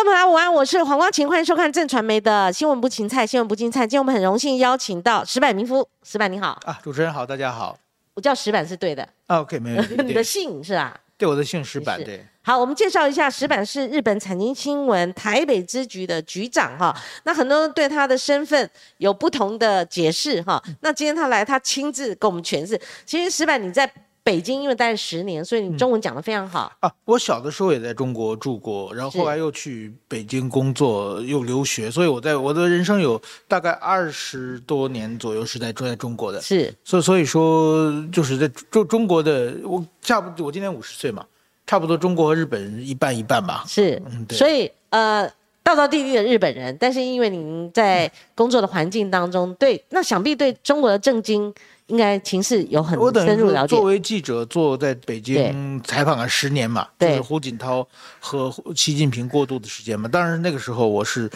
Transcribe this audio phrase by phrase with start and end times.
[0.00, 3.80] 观众朋友午安，我是黄光琴，欢迎收看正传媒的新闻不芹菜，新闻不芹菜。
[3.80, 7.78] 今天我们很荣幸邀请到石板民夫，石板你好，啊，主持人好，大家好。
[8.14, 10.02] 我叫石板是对的，啊 OK，没问题。
[10.02, 10.98] 你的姓是吧？
[11.18, 12.26] 对我的姓石板，是对。
[12.40, 16.96] 好，我们介绍一下，石板是日本产经新闻台北支局的局长哈。
[17.24, 20.62] 那很多人对他的身份有不同的解释哈。
[20.80, 22.80] 那今天他来，他亲自跟我们诠释。
[23.04, 23.86] 其实石板你在
[24.30, 26.72] 北京因为待了十年，所以你中文讲的非常好。
[26.78, 36.40] 啊，我小的时候也在中国住过，然后后来又去北京工作，又留学，所以我在我的人生有大概二十多年左右是在住在中国的。
[36.40, 41.26] 是所以所以说，就是在中中国的，我差不多我今年五十岁嘛，
[41.66, 43.64] 差不多中国和日本一半一半吧。
[43.66, 45.28] 是嗯，对所以呃，
[45.64, 51.52] 道道地地的日本人，但是因为您在工作的环境当中，对那想必对中国的政经
[51.90, 53.82] 应该情势有很我等于深入了解作。
[53.82, 57.86] 为记者做在北京采访了十年嘛，就是胡锦涛
[58.20, 60.08] 和习近平过渡的时间嘛。
[60.08, 61.28] 当然那个时候我是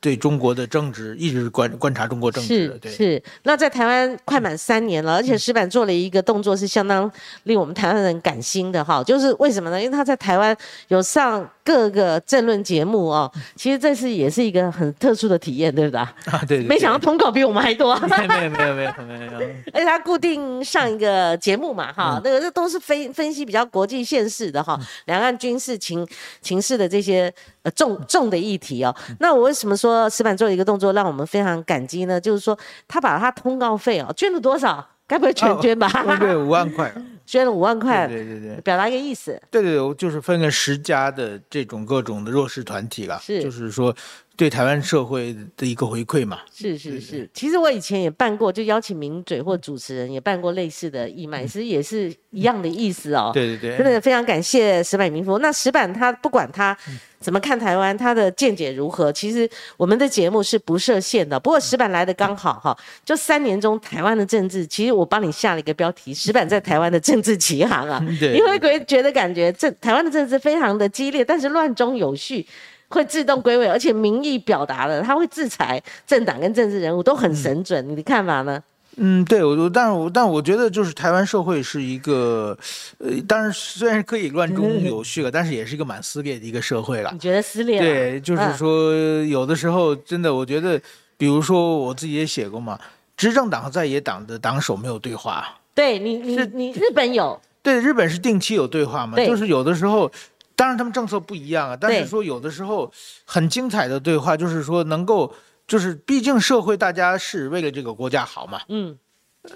[0.00, 2.90] 对中国的政治一直观观察中国政治的，对。
[2.90, 7.10] 是是，那在台湾快满三年了，而且石板做了一个动作是相当
[7.44, 9.80] 令我们台湾人感心的哈，就是为什么呢？
[9.80, 10.56] 因为他在台湾
[10.88, 16.00] 有上各个政论节目哦，其实这是也是一个很特殊的体验，对不对？
[16.00, 16.12] 啊，
[16.46, 17.98] 对对没想到通告比我们还多。
[17.98, 26.06] 到 没有没有没有没有没有，而且他固定上一个节目嘛，哈，嗯那个这都是分分析比较国际现势的哈，两岸军事情
[26.40, 28.94] 情势的这些呃重重的议题哦。
[29.08, 32.20] 嗯那我为什么说石板做一个动作让我们非常感激呢？
[32.20, 34.84] 就是说他把他通告费哦捐了多少？
[35.06, 35.88] 该不会全捐吧？
[36.18, 36.90] 对对五万块，
[37.24, 38.60] 捐了五万块，对对对对。
[38.62, 39.40] 表达一个意思。
[39.50, 43.94] 对对对，就是分了十家的这种各种的弱势团体了，是就是说
[44.36, 46.40] 对台湾社会的一个回馈嘛。
[46.52, 53.30] 是是是，其实我以前也办过，就邀请名嘴或主持人也办过类似的义卖，其实也是一样的意思哦。
[53.34, 55.38] 对对对，真的非常感谢石板民夫。
[55.38, 61.38] 那石板他不管他嗯怎么看台湾，他的见解如何，其实我们的节目是不设限的。
[61.38, 68.04] 不过石板来的刚好哈，就三年中台湾的政治，其实我帮你下了一个标题：石板在台湾的政治奇航啊。
[68.18, 72.44] 对你会不会觉得感觉这台湾的政治非常的激烈，但是乱中有序？
[72.92, 77.88] 会自动归位，而且民意表达了，他会制裁政党跟政治人物，都很神准。
[77.88, 78.62] 你的看法呢？
[78.96, 82.54] 嗯，对我，我但是我但我觉得就是台湾社会是一个，
[82.98, 87.18] 呃，当然虽然可以乱中有序了，但是也是一个蛮撕裂的一个社会了你。
[87.18, 87.86] 觉得撕裂了？
[87.86, 90.78] 对，就是嗯说有的时候真的，我觉得，
[91.16, 92.78] 比如说我自己也写过嘛，
[93.16, 95.48] 执政党和在野党的党首没有对话。
[95.74, 100.12] 对你，你你日本有，对，日本是定期有对话嘛，对就是有的时候，
[100.54, 102.92] 当然他们政策不一样啊，但是说有的时候
[103.24, 105.34] 很精彩的对话，就是说能够，
[105.66, 108.96] 就是毕竟社会大家是为了这个国家好嘛，嗯，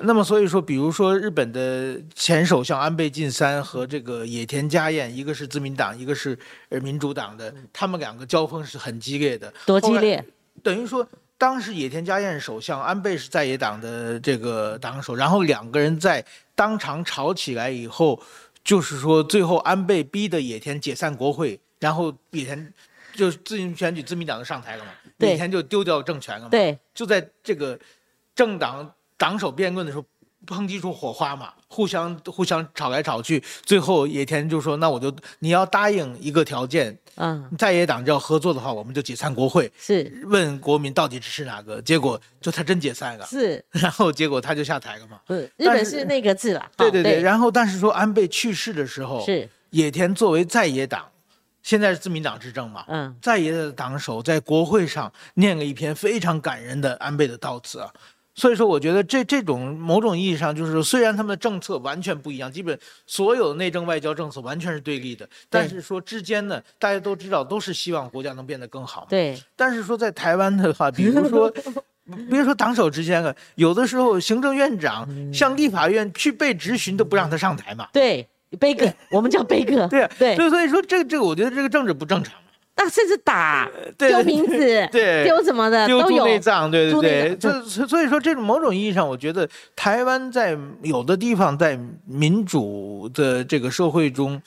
[0.01, 6.37] 那么所以说，比如说日本的前首相安倍晋三和这个野田佳彦，一个是自民党，一个是
[6.71, 10.25] 呃民主党的，他们两个交锋是很激烈的，多激烈？
[10.63, 11.07] 等于说，
[11.39, 16.25] 当时野田佳彦首相，安倍是在野党的这个党首，然后两个人在
[16.55, 18.21] 当场吵起来以后，
[18.67, 22.75] 就是说最后安倍逼的野田解散国会，然后野田
[23.15, 27.79] 就自行选举自民党就上台了嘛，野田就丢掉政权了嘛，对，就在这个
[28.35, 30.05] 政党党首辩论的时候。
[30.47, 45.21] 抨击出火花嘛，互相互相吵来吵去，最后野田就说：“那我就你要答应一个条件，嗯，在野党要合作的话，我们就解散国会。”是问国民到底支持哪个，结果就他真解散了，是， 然后结果他就下台了嘛。
[45.27, 46.71] 日本是那个字啦。
[46.77, 51.07] 哦对对对，然后但是说安倍去世的时候，是，野田作为在野党，
[51.63, 57.91] 现在是自民党执政嘛，嗯，在野的党首在国会上念了一篇非常感人的安倍的悼词啊。
[58.37, 69.07] 所以说，我觉得这这种某种意义上，就是，虽然他们的政策完全不一样，基本所有的内政外交政策完全是对立的，但是说之间呢，大家都知道都是希望国家能变得更好。
[69.09, 71.51] 对，但是说在台湾的话，比如说，
[72.05, 77.89] 比如说党首之间啊，有的时候行政院长向立法院去被质询都不让他上台嘛。
[77.91, 78.29] 对，
[78.61, 79.89] 悲歌，我们叫悲歌。
[79.89, 82.46] 对啊，对所以所以说这个这个，我觉得这个政治不正常嘛，
[82.77, 84.57] 那甚至打、丢瓶子、
[84.93, 86.25] 对丢什么的丢都有。
[86.27, 87.37] 内脏，对对对。
[87.37, 94.41] 就所以说，这种某种意义上，我觉得台湾在有的地方在民主的这个社会中，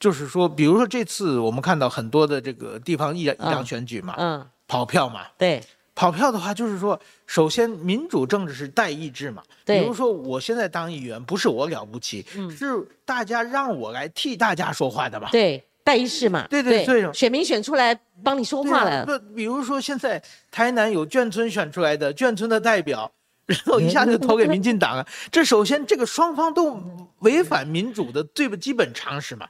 [0.00, 5.62] 就是说，比如说这次我们看到很多的这个地方议议长选举嘛，嗯，跑票嘛，对
[5.94, 9.42] 跑票的话，就是说，首先民主政治是代议制嘛。
[9.64, 12.66] 对比如说我现在当议员，不是我了不起，嗯是
[13.04, 15.28] 大家让我来替大家说话的嘛。
[15.32, 16.44] 对，代议士嘛。
[16.50, 19.02] 对对对选民选出来帮你说话了。
[19.02, 23.10] 啊不，比如说现在台南有眷村选出来的眷村的代表，
[23.46, 25.06] 然后一下就投给民进党了。
[25.30, 26.82] 这首先这个双方都
[27.20, 29.46] 违反民主的最基本常识嘛。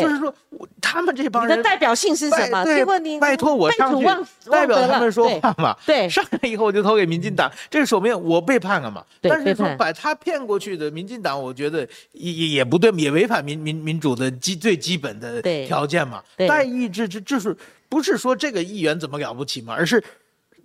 [0.00, 0.34] 就是说
[0.80, 2.64] 他们这帮人的代表性是什么？
[2.64, 2.84] 对，
[3.18, 4.06] 拜托我上去
[4.50, 5.76] 代表他们说话嘛。
[5.86, 9.04] 对，上来以后我就投给民进党，这个说明我背叛了嘛。
[9.20, 16.22] 但是说把他骗过去的民进党，我觉得也也不对，也违反民民民主的基最基本的条件嘛。
[16.36, 17.56] 代议制这这是
[17.88, 20.02] 不是说这个议员怎么了不起嘛，而是。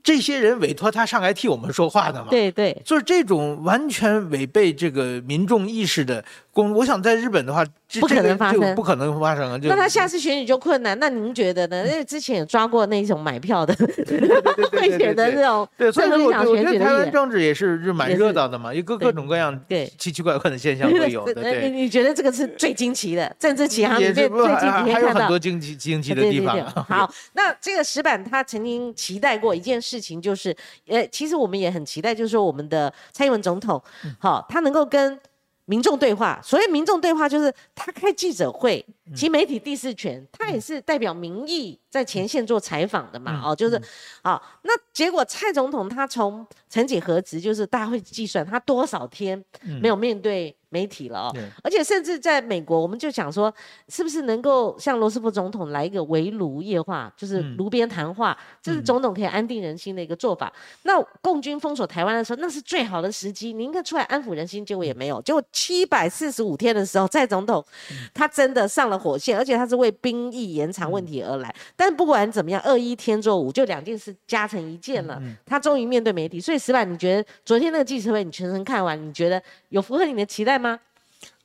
[0.01, 2.27] 这些人委托他上来替我们说话的嘛？
[2.29, 6.23] 对对，就是这种完全违背这个民众意识的。
[6.63, 7.65] 我想在日本的话，
[7.99, 9.59] 不可能发生，不可能发生啊！
[9.63, 10.97] 那他下次选举就困难。
[10.99, 11.85] 那您觉得呢？
[11.87, 13.73] 因为之前有抓过那种买票的，
[14.71, 21.33] 会选的这种，对，所以说我觉得台湾政治也是是蛮热闹的嘛，一个各种各样对奇奇怪怪的现象都有的。
[21.41, 26.59] 对，你觉得这个是最惊奇的政治奇行里面最惊奇还有很多惊奇惊奇的地方。
[26.87, 30.55] 好，那这个石板他曾经期待过一件事情，就是
[30.87, 33.81] 呃，其实我们也很期待，就是说我们的蔡英文总统，
[34.19, 35.19] 好，他能够跟。
[35.69, 38.83] 民众对话，所谓民众对话就是他开记者会，
[39.15, 43.79] 其媒体第四权，他也是代表民意在前线做采访的嘛，哦，就是，
[44.23, 49.45] 啊，那结果蔡总统他从曾几何时，就是大家会计算他多少天
[49.79, 50.55] 没有面对。
[50.69, 53.53] 媒体了哦，而且甚至在美国，我们就想说，
[53.87, 60.53] 是不是能够像罗斯福总统来一个围炉夜话，就是炉边谈话，这是总统可以安定人心的一个做法。
[60.83, 65.19] 那共军封锁台湾的时候，那是最好的时机，你应该出来安抚人心，结果也没有。
[65.23, 67.65] 结果七百四十五天的时候，蔡总统
[68.13, 71.51] 他真的上了火线，而且他是为兵役延长问题而来。
[71.75, 75.19] 但不管怎么样，二一天作五，就两件事加成一件了。
[75.47, 80.58] 他终于面对媒体，所以石板，你觉得昨天那个记者会你全程看完，你觉得有符合你的期待？
[80.59, 80.79] 吗？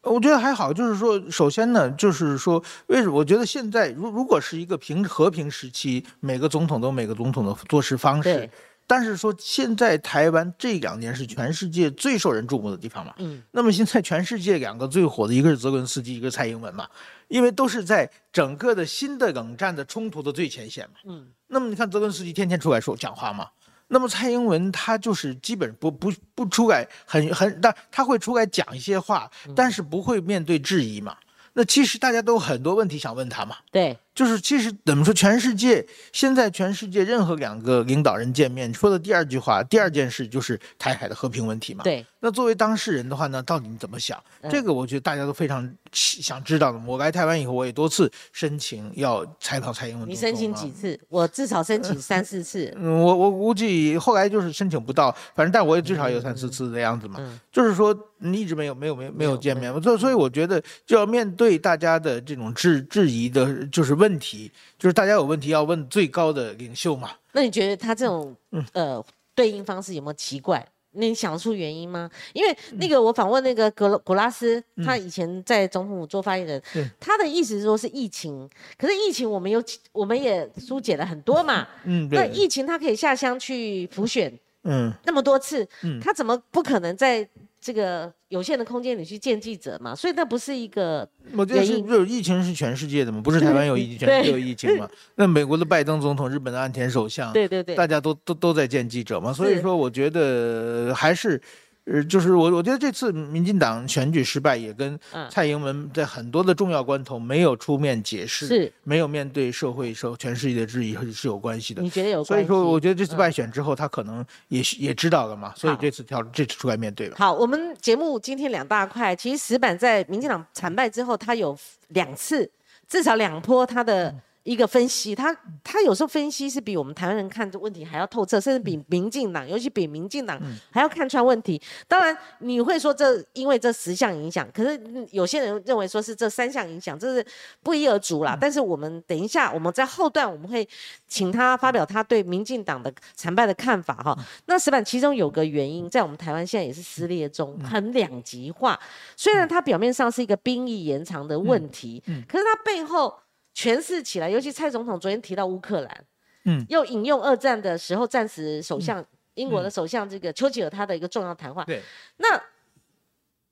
[0.03, 3.15] 我觉得还好，就是说，首先呢，就是说，为什么？
[3.15, 8.51] 我觉得现在如如果是一个平和平时期，每个总统都有每个总统的做事方式，
[8.87, 16.87] 但是说现在台湾这两年是全世界最受人注目的地方嘛，嗯，那么现在全世界两个最火的，一个是泽伦斯基，一个蔡英文嘛，
[17.29, 23.49] 因为都是在整个的新的冷战的冲突的最前线嘛，嗯，那么你看泽伦斯基天天出来说讲话嘛。
[23.89, 31.17] 那么蔡英文他就是基本不不不出来很很，但他会出来讲一些话，但是不会面对质疑嘛。
[31.53, 33.57] 那其实大家都很多问题想问他嘛。
[33.71, 33.97] 对。
[34.15, 41.83] 就是其实怎么说，全世界现在全世界任何两个领导人见面说的第二句话，第二件事就是台海的和平问题嘛。
[41.83, 42.07] 对。
[42.21, 44.19] 那作为当事人的话呢，到底你怎么想？
[44.49, 46.81] 这个我觉得大家都非常想知道的。
[46.87, 50.09] 我来台湾以后，我也多次申请要采访蔡英文。
[50.09, 50.99] 你申请几次？
[51.09, 52.73] 我至少申请三四次。
[52.79, 57.17] 嗯，我我估计后来就是申请不到，反正但我也至少有三四次的样子嘛。
[57.19, 57.39] 嗯。
[57.53, 64.04] 就是说你一直没有没有没有没有见面，所以所以我觉得就要面对大家的这种质质疑的，就是问。
[64.05, 67.11] 问题就是大家有问题要问最高的领袖嘛？
[67.33, 68.37] 那你觉得他这种
[68.75, 69.03] 呃
[69.35, 70.63] 对应方式有没有奇怪？
[70.91, 72.11] 你想出原因吗？
[72.35, 76.63] 因为那个我访问那个格古拉斯，他以前在总统府做发言人，
[77.01, 78.47] 他的意思是说是疫情，
[78.77, 81.67] 可是疫情我们有我们也疏解了很多嘛。
[81.85, 87.27] 嗯，那疫情他可以下乡去浮选，嗯，那么多次，嗯，他怎么不可能在？
[87.65, 89.95] 这个有限的空间，里去见记者嘛？
[89.95, 94.87] 所以那不是一个我觉得是就疫情是全世界的嘛，不是台湾有疫情，全世界有疫情嘛？
[95.17, 99.33] 那美国的拜登总统、日本的岸田首相，对对对，大家都都都在见记者嘛。
[99.33, 101.41] 所以说，我觉得还是。
[101.87, 104.99] 呃，就是我，我觉得这次民进党选举失败，也跟
[105.31, 111.83] 蔡英文在很多的重要关头没有出面解释，是没有面对社会、受全世界的质疑是有关系的。
[111.83, 112.29] 你觉得有关系？
[112.29, 117.17] 所以说，我觉得这次败选之后，他可能也也知道了嘛，所以这次挑这次出来面对了。
[117.19, 121.55] 好，我们节目今天两大块，其实石板在民进党惨败之后，他有
[121.89, 122.51] 两次，
[122.89, 124.15] 至少两波他的。
[124.45, 131.61] 一个分析，他他有时候分析是比我们台湾人看这问题还要透彻，甚至比民进党，尤其比民进党还要看穿问题。
[131.89, 134.79] 当然，你会说这因为这十项影响，可是
[135.11, 137.27] 有些人认为说是这三项影响，这是
[137.63, 138.37] 不一而足啦。
[138.39, 140.69] 但是我们等一下，我们在后段我们会
[141.09, 144.15] 请他发表他对民进党的惨败的看法哈。
[144.45, 148.79] 那石板其中有个原因，在我们台湾现在也是撕裂中，很两极化。
[149.17, 153.15] 虽然它表面上是一个兵役延长的问题，可是它背后。
[153.55, 156.05] 诠释起来，尤其蔡总统昨天提到乌克兰，
[156.45, 161.65] 嗯，又引用二战的时候战时首相英国的首相这个丘吉尔他的一个重要谈话。
[161.65, 161.81] 对，
[162.17, 162.43] 那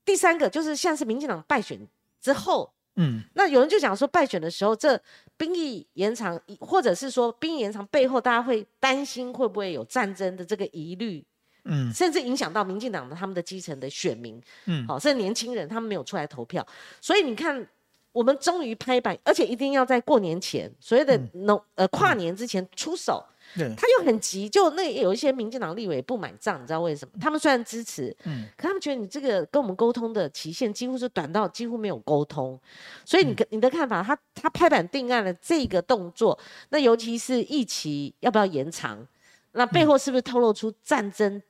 [0.03, 1.79] 第三个就是像是民进党败选
[2.19, 5.01] 之后，嗯，那有人就讲说败选的时候，这
[5.37, 11.25] 兵役延长，或者是说兵役延长背后，大家会担心会不会有战争的这个疑虑，
[11.63, 16.67] 嗯，甚至影响到民进党的他们的基层的选民，嗯，好，甚至年轻人他们没有出来投票，
[16.99, 17.65] 所以你看。
[18.13, 27.13] 我们终于拍板，而且一定要在过年前，所谓的农呃跨年之前出手，对，他又很急，就那有一些民进党立委不买账，你知道为什么？
[27.19, 32.59] 他们虽然支持，嗯，可他们觉得你这个跟我们沟通的期限几乎是短到几乎没有沟通，
[33.03, 36.37] 所以你你的看法，他他拍板定案了这个动作，
[36.69, 39.05] 那尤其是疫期要不要延长？
[39.53, 41.41] 那背后是不是透露出战争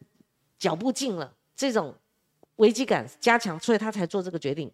[0.58, 1.94] 脚步近了这种
[2.58, 4.72] 危机感加强，所以他才做这个决定？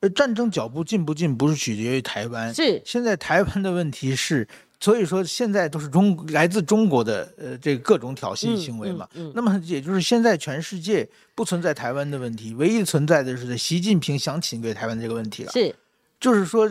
[0.00, 4.46] 呃，战争脚步近不近不是取决于台湾，是现在台湾的问题是，
[4.78, 9.08] 所以说现在都是中来自中国的呃这个各种挑衅行为嘛。
[9.14, 15.52] 嗯嗯嗯那么也就是现在全世界不存在台湾的问题，唯一存在的是习近平想侵略台湾这个问题了。
[15.52, 15.74] 是
[16.20, 16.68] 就是说，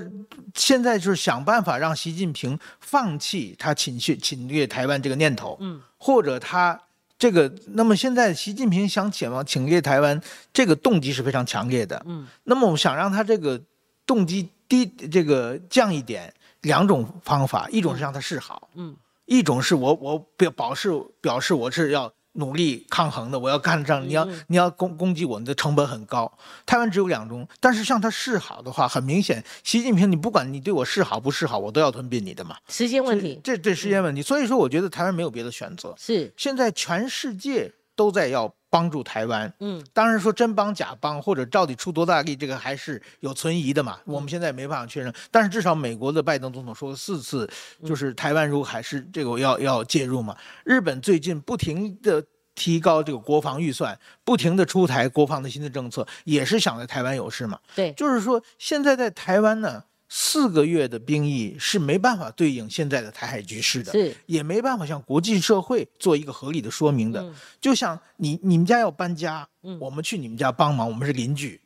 [0.55, 6.77] 现在就是想办法让习近平放弃他侵略侵略台湾这个念头，嗯，或者他
[7.17, 10.21] 这个，那么现在习近平想前往侵略台湾，
[10.53, 13.59] 这个动机是非常强烈的，嗯，那么我们想让他这个
[14.05, 16.31] 动机低，这个降一点，
[16.61, 18.95] 两种方法，一种是让他示好，嗯，
[19.25, 26.31] 一种是我我表表示表示我是要努力抗衡的，我要干仗，你要嗯你要攻攻击我，你的成本很高。
[26.65, 32.55] 台湾只有两种，但是向他示好的话，很明显，习近平你不管你对我示好不示好，我都要吞并你的嘛。
[32.67, 35.93] 时间问题，这这时间问题，所以说我觉得台湾没有别的选择。
[35.97, 43.99] 是现在全世界都在要帮助台湾，嗯，当然说真帮假帮或者到底出多大力，这个还是有存疑的嘛。
[44.05, 47.49] 我们现在没办法确认，但是至少美国的拜登总统说了四次，
[47.85, 50.37] 就是台湾如果还是这个要要介入嘛。
[50.63, 52.23] 日本最近不停的。
[52.59, 57.59] 提高这个国防预算，不停的出台国防的新的政策，也是想在台湾有事嘛。
[57.75, 67.21] 对，就是说，现在在台湾呢，四个月的兵役是没办法对应现在的台海局势的，是也没办法向国际社会做一个合理的说明的。
[67.21, 71.59] 嗯就像你你们家要搬家，嗯我们去你们家帮忙，我们是邻居。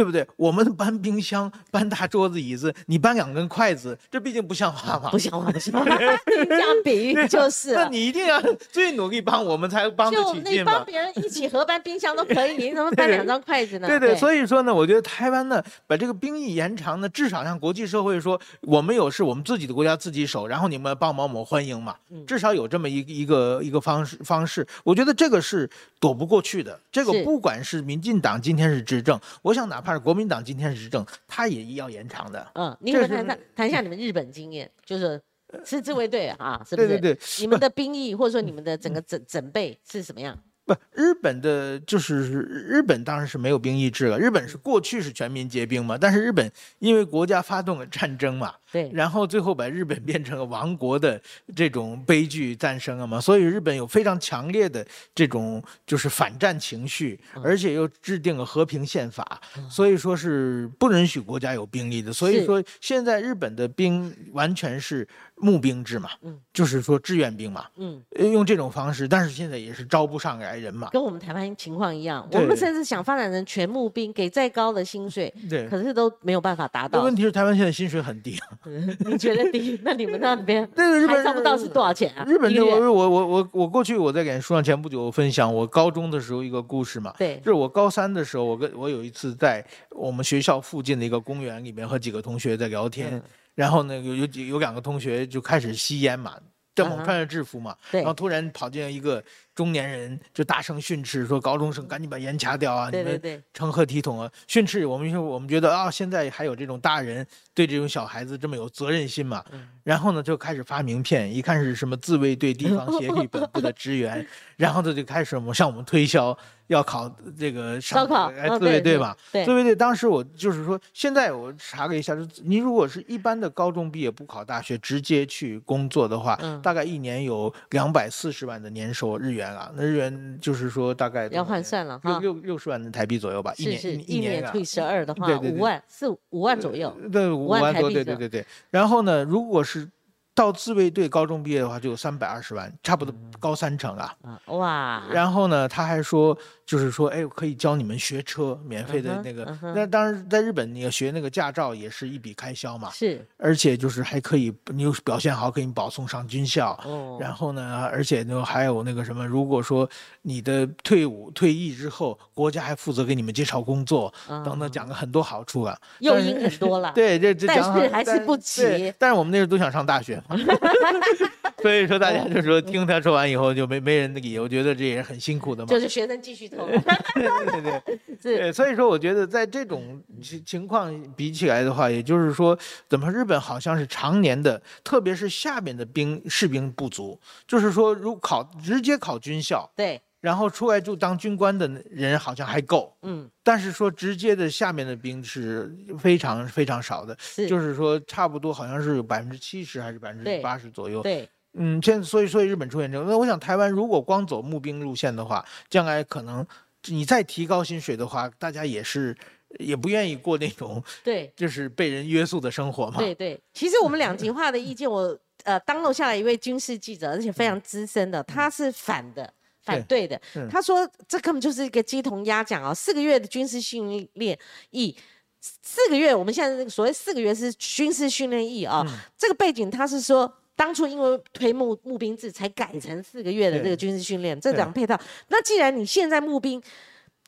[0.00, 0.26] 对不对？
[0.36, 5.10] 我们搬冰箱、 搬大桌子、椅子，你搬两根筷子，这毕竟不像话嘛。
[5.10, 5.84] 不像话，不像话，
[6.24, 7.86] 这样比喻就是那。
[7.90, 8.40] 你一定要
[8.72, 10.84] 最努力帮我们，才帮得就你起劲嘛帮。
[10.86, 13.86] 别人一起合搬冰箱都可以， 你怎么搬两张筷子呢？
[13.86, 21.94] 对对，以所以说呢，我觉得台湾呢，把这个兵役延长呢，至少让国际社会说，我们有事我们自己的国家自己守，然后你们帮忙，我们欢迎嘛。
[22.10, 26.80] 嗯至少有这么一个一个一个方式方式，我觉得这个是躲不过去的。
[26.90, 32.50] 这个不管是民进党今天是执政，我想哪怕是国民党今天是执政，他也要延长的。
[32.54, 35.20] 嗯，你可不可以这是谈谈谈一下你们日本经验，就是
[35.64, 36.88] 是自卫队啊，是不是？
[36.88, 40.38] 对对对，你们的兵役或者说你们的整个整整备是什么样？
[40.74, 51.20] 不，日本的就是日本当然是没有兵役制了，日本是过去是全民皆兵嘛，但是日本因为国家发动了战争嘛，对，然后最后把日本变成了亡国的
[51.54, 57.42] 这种悲剧诞生了嘛，所以日本有非常强烈的这种就是反战情绪，嗯。
[57.42, 62.12] 而且又制定了和平宪法，所以说是不允许国家有兵力的。
[62.12, 65.08] 所以说现在日本的兵完全是
[65.40, 66.38] 募兵制嘛，嗯。
[66.52, 70.88] 就是说志愿兵嘛，嗯，呃用这种方式，但是现在也是招不上来人嘛。
[70.90, 77.02] 跟我们台湾情况一样，我们甚至想发展成全募兵，给再高的薪水，对，可是都没有办法达到。
[77.02, 77.14] 问。
[77.14, 78.38] 题是台湾现在薪水很低，
[79.06, 79.78] 你觉得低？
[79.82, 82.24] 那你们那边对日本还找不到是多少钱啊？
[82.26, 82.72] 日本的一个月？
[82.80, 87.36] 我我我我我过去我在给书上前不久分享我高中的时候一个故事嘛，对。
[87.38, 93.22] 就是我高三的时候，我跟我有一次在我们学校附近的一个公园里面和几个同学在聊天，嗯
[93.60, 96.34] 然后呢有有几有两个同学就开始吸烟嘛，
[96.74, 98.00] 正好穿着制服嘛，对。
[98.00, 99.22] 然后突然跑进来一个
[99.54, 104.30] 中年人，就大声训斥说高中生赶紧把烟掐掉啊，你们对对对，成何体统啊！
[104.46, 109.44] 训斥我们，我们觉得啊，现在还有这种大人对这种小孩子这么有责任心嘛？
[109.52, 114.24] 嗯然后呢，就开始发名片，一看是什么自卫队地方协力本部的职员，
[114.56, 118.06] 然后他就开始我们向我们推销要考这个上
[118.60, 119.16] 自卫队嘛。
[119.32, 129.72] 对自卫队当时我就是说，现在我查了一下，就是你如果是一般的高中毕业不考大学，直接去工作的话，嗯大概一年有两百四十万的年收日元啊。
[129.74, 132.18] 那日元就是说大概要换算了哈。
[132.20, 136.94] 六六六十万的台币左右吧，一年一啊年除以十二的话，五万四五万左右。
[137.12, 138.46] 对，五万万多，台币左对对对对。
[138.70, 139.88] 然后呢，如果是
[140.34, 144.14] 到自卫队高中毕业的话，就有三百二十万，差不多高三成啊。
[144.22, 145.02] 啊，哇！
[145.10, 156.78] 然后呢，他还说，就是说，哎，可以教你们学车，免费的那个那当然，在日本你要学那个驾照也是一笔开销嘛，是而且就是还可以，你有表现好，给你保送上军校。
[156.84, 159.88] 哦，然后呢，而且呢，还有那个什么，如果说
[160.22, 165.76] 你的退伍退役之后，国家还负责给你们介绍工作，等等，嗯讲了很多好处啊。
[165.98, 166.92] 诱因很多了。
[166.94, 170.29] 对，这这但讲好是还是但不齐但是我们那时候都想上大学嘛，
[171.60, 175.68] 所以说大家就说听他说完以后就没没人理，我觉得这也是很辛苦的嘛。
[175.68, 177.98] 就是学生继续投，对对对，
[178.38, 182.58] 对，所以说我觉得在这种情情况比起来的话，也就是说，
[182.88, 201.02] 怎么日本好像是常年的，特别是下面的兵士兵不足，就是说如考直接考军校，对，然后出来就当军官的人好像还够，嗯，但是说直接的下面的兵是非常非常少的，是，就是说差不多好像是有百分之七十还是百分之八十左右。
[201.02, 206.46] 对，嗯，现所以所以日本出现这种，那我想台湾如果光走募兵路线的话，将来可能
[206.88, 209.16] 你再提高薪水的话，大家也是
[209.58, 212.98] 也不愿意过那种对， 就是被人约束的生活嘛。
[212.98, 219.32] 对对，其实我们两极化的意见，我呃当楼下来一位军事记者，而且非常资深的，他是反的。
[219.62, 222.72] 反对的嗯，他说这根本就是一个鸡同鸭讲啊！
[222.72, 224.38] 四个月的军事训练
[224.70, 224.96] 役，
[225.40, 228.84] 四个月，我们现在这个所谓四个月是军事训练役啊。
[229.16, 234.98] 这个背景他是说，当初因为推募募兵制才改成四个月的这个军事训练，这两配套。
[235.28, 236.62] 那既然你现在募兵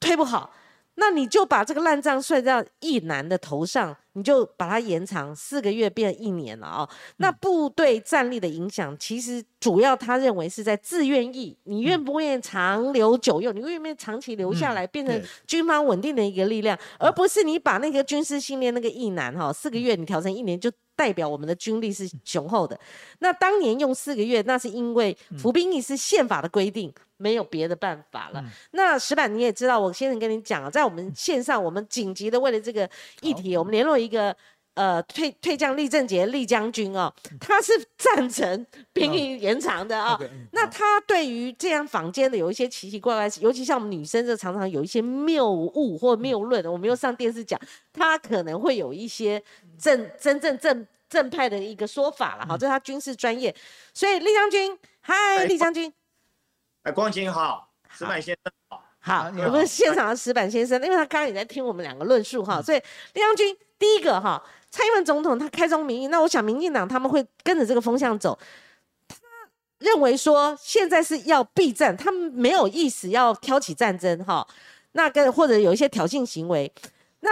[0.01, 0.53] 推不好，
[0.97, 20.71] 那你就把这个烂账算在一男的头上，你就把它延长四个月变一年了啊、那部队战力的影响，其实主要他认为是在自愿意，你愿不愿意长留久用，你愿不愿意长期留下来，变成军方稳定的一个力量，而不是你把那个军事训练那个一男哈四个月你调成一年就。
[20.95, 22.79] 代表我们的军力是雄厚的。
[23.21, 26.93] 那当年用四个月，那是因为服兵役是宪法的规定，
[27.23, 28.45] 没有别的办法了。
[28.73, 32.89] 那石板你也知道，我先生跟你讲啊，在我们线上，我们紧急的为了这个
[33.21, 34.37] 议题，我们联络一个
[34.75, 40.19] 呃退退将厉正杰厉将军哦，他是赞成兵役延长的啊、
[40.51, 47.61] 那他对于这样坊间的有一些奇奇怪怪，尤其像我们女生，就常常有一些谬误或谬论，我们又上电视讲，
[47.93, 49.41] 他可能会有一些
[49.79, 53.55] 正真正正正派的一个说法了哈，这是他军事专业。
[53.93, 55.93] 所以厉将军，嗨，哎厉将军，
[56.83, 58.83] 哎，光晴好，石板先生好。
[59.05, 62.81] 好我们现场的石板先生，因为他刚刚也在听我们两个论述哈，所以
[63.15, 68.39] 李将军第一个哈，蔡英文总统他开宗明义，那我想民进党他们会跟着这个风向走。
[69.09, 69.17] 他
[69.79, 74.47] 认为说现在是要避战，他们没有意思要挑起战争哈，
[74.93, 76.73] 那跟或者有一些挑衅行为，
[77.21, 77.31] 那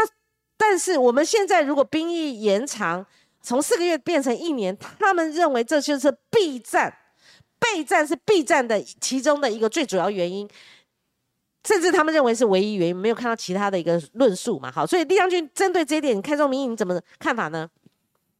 [0.56, 3.06] 但是我们现在如果兵役延长，
[3.42, 6.92] 从四个月变成一年，他们认为这就是避战，
[7.60, 10.48] 备战是避战的其中的一个最主要原因。
[11.62, 14.72] 甚至他们认为是唯一原因，没有看到其他的一个论述嘛。
[14.72, 17.68] 好，所以李将军针对这一点，你开宗明义，你怎么看法呢？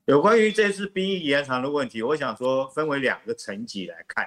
[0.06, 4.26] 有关于这次兵役延长的问题，我想说分为两个层级来看。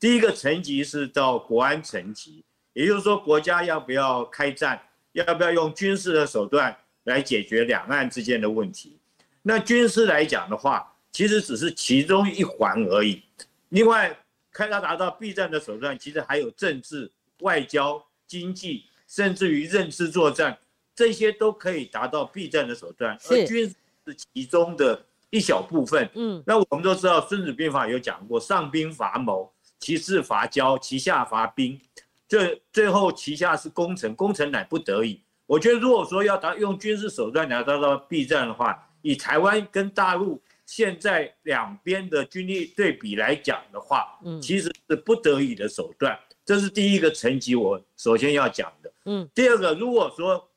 [0.00, 8.98] 第一个层级是到国安层级，也就是说国家要不要开战，要不要用军事的手段来解决两岸之间的问题。
[9.42, 13.22] 那军事来讲的话，其实只是其中一环而已。
[13.68, 14.14] 另外，
[14.52, 17.10] 开发达到 B 站的手段，其实还有政治、
[17.40, 20.58] 外交、经济，甚至于认知作战，
[20.94, 23.18] 这些都可以达到 B 站的手段。
[23.18, 23.74] 是而军事
[24.06, 26.08] 是其中的一小部分。
[26.14, 31.80] 嗯，那我们都知道，《孙子兵法》有讲过，上兵伐谋，其次伐交，其下伐兵，
[32.28, 35.22] 最最后其下是攻城，攻城乃不得已。
[35.46, 40.40] 我觉得，如果说要达用军事手段来达到 B 站的话，以台湾跟大陆
[40.74, 46.18] 现在两边的军力对比来讲的话，嗯其实是不得已的手段。
[46.46, 48.90] 这是第一个层级，我首先要讲的。
[49.04, 50.48] 嗯，第二个，如果说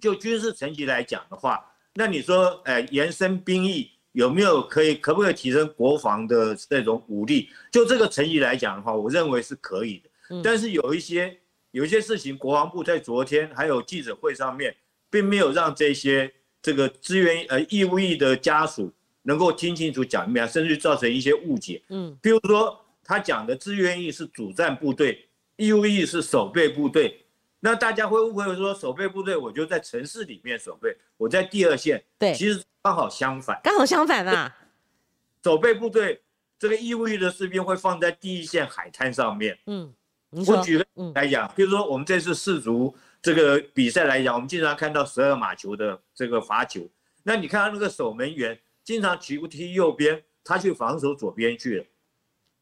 [0.00, 1.64] 就军事层级来讲的话，
[1.94, 7.50] 那你说，呃，延伸兵役有没有可以，可不可以提升国防的那种武力？
[7.70, 10.10] 就这个层级来讲的话，我认为是可以的。
[10.30, 11.38] 嗯但是有一些
[11.70, 14.74] 有一些事情，国防部在昨天还有记者会上面，
[15.08, 21.82] 并没有让这些这个支援呃义务役的家属能够听清楚讲明白，甚至造成一些误解。
[21.88, 27.24] 嗯，比如说他讲的志愿役是主战部队，义务役是守备部队。
[27.62, 32.02] 那大家会误会说守备部队我就在城市里面守备，我在第二线。
[32.18, 34.56] 对，其实刚好相反，刚好相反啊。
[35.44, 36.22] 守备部队
[36.58, 39.58] 这个义务役的士兵会放在第一线海滩上面。
[39.66, 39.94] 嗯，
[40.30, 46.88] 我举个嗯来讲，比如说我们这次世足这个比赛来讲，我们经常看到十二码球的这个罚球，
[47.24, 51.84] 那你看到那个守门员经常球踢右边，他去防守左边去了。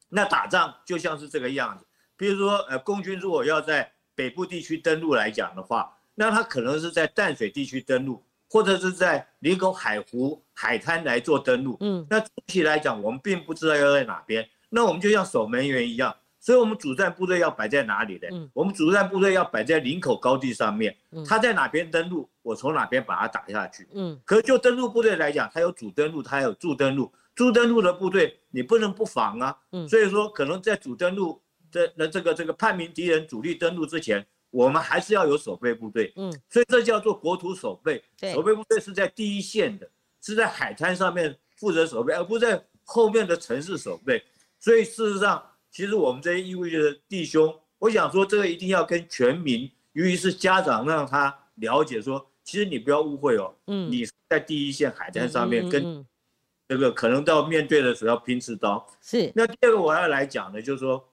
[0.09, 11.77] 那打仗就像是这个样子，比如说呃，共军如果要在北部地区登陆来讲的话，那他可能是在淡水地区登陆，或者是在林口海湖海滩来做登陆。
[11.81, 14.49] 嗯那总体来讲，我们并不知道要在哪边。
[14.71, 16.17] 那我们就像守门员一样，
[16.49, 18.29] 所以我们主战部队要摆在哪里呢？
[18.31, 23.87] 嗯我们主战部队要摆在林口高地上面嗯，他在哪边登陆，我从哪边把他打下去。
[23.93, 27.13] 嗯可是就登陆部队来讲，它有主登陆，它有助登陆。
[27.35, 29.55] 助登陆的部队你不能不防啊。
[29.73, 31.39] 嗯，所以说可能在主登陆
[31.71, 36.15] 的那这个这个叛民敌人主力登陆之前，我们还是要有守备部队。
[36.17, 38.03] 嗯，所以这叫做国土守备。
[38.33, 39.87] 守备部队是在第一线的，
[40.23, 44.25] 是在海滩上面负责守备，而不在后面的城市守备。
[44.59, 52.27] 所以事实上，其实我们这些义务役的弟兄，我想说这个一定要跟全民，尤其是家长让他了解说。
[52.43, 56.03] 其实你不要误会哦，嗯，你在第一线海滩上面跟
[56.67, 58.87] 这个可能到面对的时候要拼刺刀。
[59.03, 59.31] 是。
[59.35, 61.07] 那第二个我要来讲的，就是说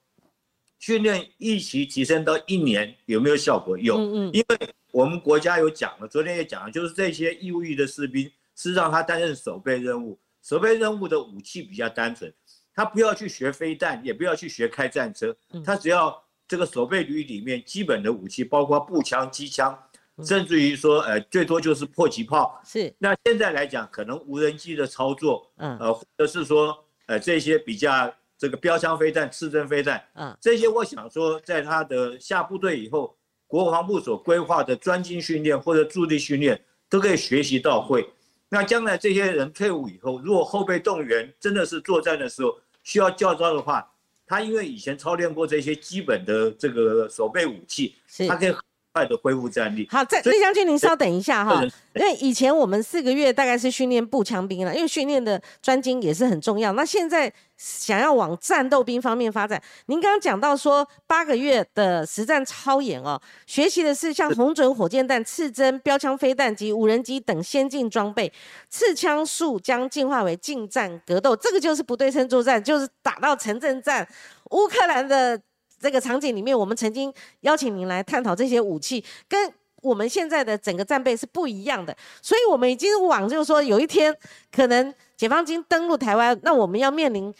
[0.80, 3.78] 训练一期提升到一年有没有效果？
[3.78, 4.32] 有，嗯嗯。
[4.32, 4.58] 因为
[4.91, 12.34] 我们国家有讲了，昨天也讲了，就是这些义务役的士兵是让他担任守备任务，守备任务的武器比较单纯，
[12.76, 19.78] 他不要去学飞弹，也不要去学开战车，他只要这个守备旅里面基本的武器，包括步枪、机枪。
[20.24, 22.62] 甚至于说，呃，最多就是迫击炮。
[22.66, 22.96] 是。
[23.00, 26.74] 那现在来讲，可能无人机的操作，嗯，呃，或者是说，
[27.08, 38.10] 呃，这些比较这个标枪飞弹、刺针飞弹，嗯，这些我想说，在他的下部队以后，国防部所规划的专精训练或者驻地训练，都可以学习到会。
[38.48, 43.86] 那将来这些人退伍以后，如果后备动员真的是作战的时候需要教招的话，
[44.26, 47.95] 他因为以前操练过这些基本的这个手背武器，
[48.30, 48.62] 他可以很。
[48.95, 49.86] 快的恢复战力。
[49.91, 51.62] 好，在李将军，您稍等一下哈，
[51.95, 56.71] 因为以前我们四个月大概是训练步枪兵了，因为训练的专精也是很重要。
[56.71, 68.32] 那现在想要往战斗兵方面发展，您刚刚讲到说八个月的实战操演哦，学习的是像红准火箭弹、刺针、标枪飞弹及无人机等先进装备，
[68.70, 74.08] 刺枪术将进化为近战格斗，这个就是不对称作战，就是打到城镇战，
[74.52, 75.41] 乌克兰的。
[75.78, 81.96] 这个场景里面，我们曾经邀请您来探讨这些武器，跟我们现在的整个战备是不一样的。
[82.22, 84.15] 所以，我们已经往就是说，有一天
[84.52, 87.34] 可能解放军登陆台湾，那我们要面临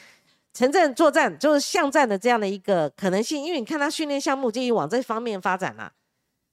[0.54, 3.44] 城镇作战，就是巷战的这样的一个可能性。
[3.44, 5.92] 因为你看他训练项目就往这方面发展了。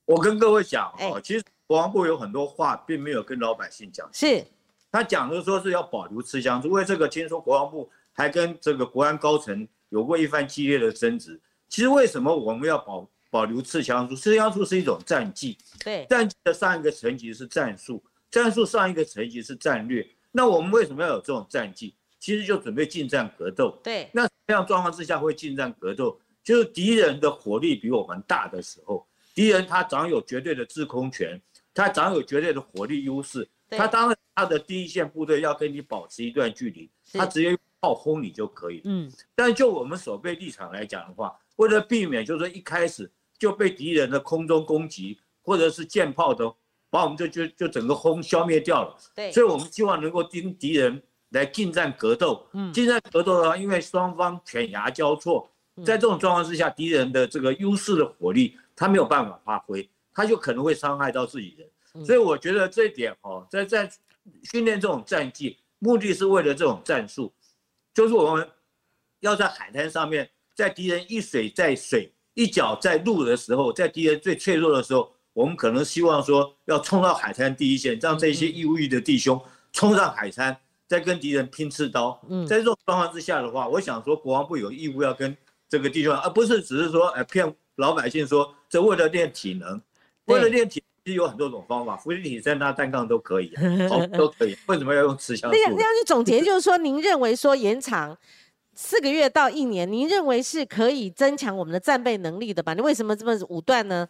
[0.04, 4.44] 我跟各位讲哦，其实国防部有很多话并没有跟老百姓讲，是
[4.90, 11.40] 他讲的说是要保留吃香，因为这个听说国防部还跟这个国安高层有过一番激烈的争执。
[11.68, 14.16] 其实为什么我们要保保留刺枪术？
[14.16, 20.04] 刺枪术是一种战技，对，战技的上一个层级是战术，战术上一个层级是战略。
[20.32, 21.94] 那我们为什么要有这种战绩？
[22.18, 23.78] 其实就准备近战格斗。
[23.82, 31.40] 对，那这样状况之下会近战格斗，就是敌人的火力比我们大的时候，敌人他掌有绝对的制空权，
[31.74, 38.80] 他掌有绝对的火力优势，他当然他的第一线部队要跟你保持一段距离，他直接炮轰你就可以。
[38.84, 46.54] 嗯，但就我们守备立场来讲的话，为了避免，就是说一开始就被敌人的空中攻击，或者是舰炮的
[46.92, 48.94] 把我们就就就整个轰消灭掉了。
[49.14, 52.46] 对，所以我们希望能够跟敌人来近战格斗。
[52.52, 55.50] 嗯，近战格斗的话，因为双方犬牙交错，
[55.86, 62.04] 在这种状况之下，敌人的这个优势的火力他没有办法发挥，他就可能会伤害到自己人。
[62.04, 63.90] 所以我觉得这一点哦，在在
[64.44, 67.32] 训练这种战技，目的是为了这种战术，
[67.94, 68.46] 就是我们
[69.20, 70.28] 要在海滩上面。
[70.54, 79.40] 在敌人一水在水一脚在路的时候，在敌人最脆弱的时候，我们可能希望说要冲到海滩第一线，让这些义务役的弟兄
[79.72, 82.20] 冲上海滩，再跟敌人拼刺刀。
[82.28, 85.36] 嗯，在这种状况之下的话，我想说国防部有义务要跟
[85.68, 89.80] 这个弟兄，而不是只是说哎骗老百姓说这为了练体能，
[90.26, 93.50] 为了练体其实有很多种方法，伏地挺身啊、单杠都可以，
[93.88, 94.56] 好 都可以。
[94.66, 95.50] 为什么要用持枪？
[95.50, 98.16] 那样那样去总结就是说，您认为说延长？
[98.74, 102.72] 四个月到一年，您认为是可以增强我们的战备能力的吧？
[102.72, 104.08] 你为什么这么武断呢？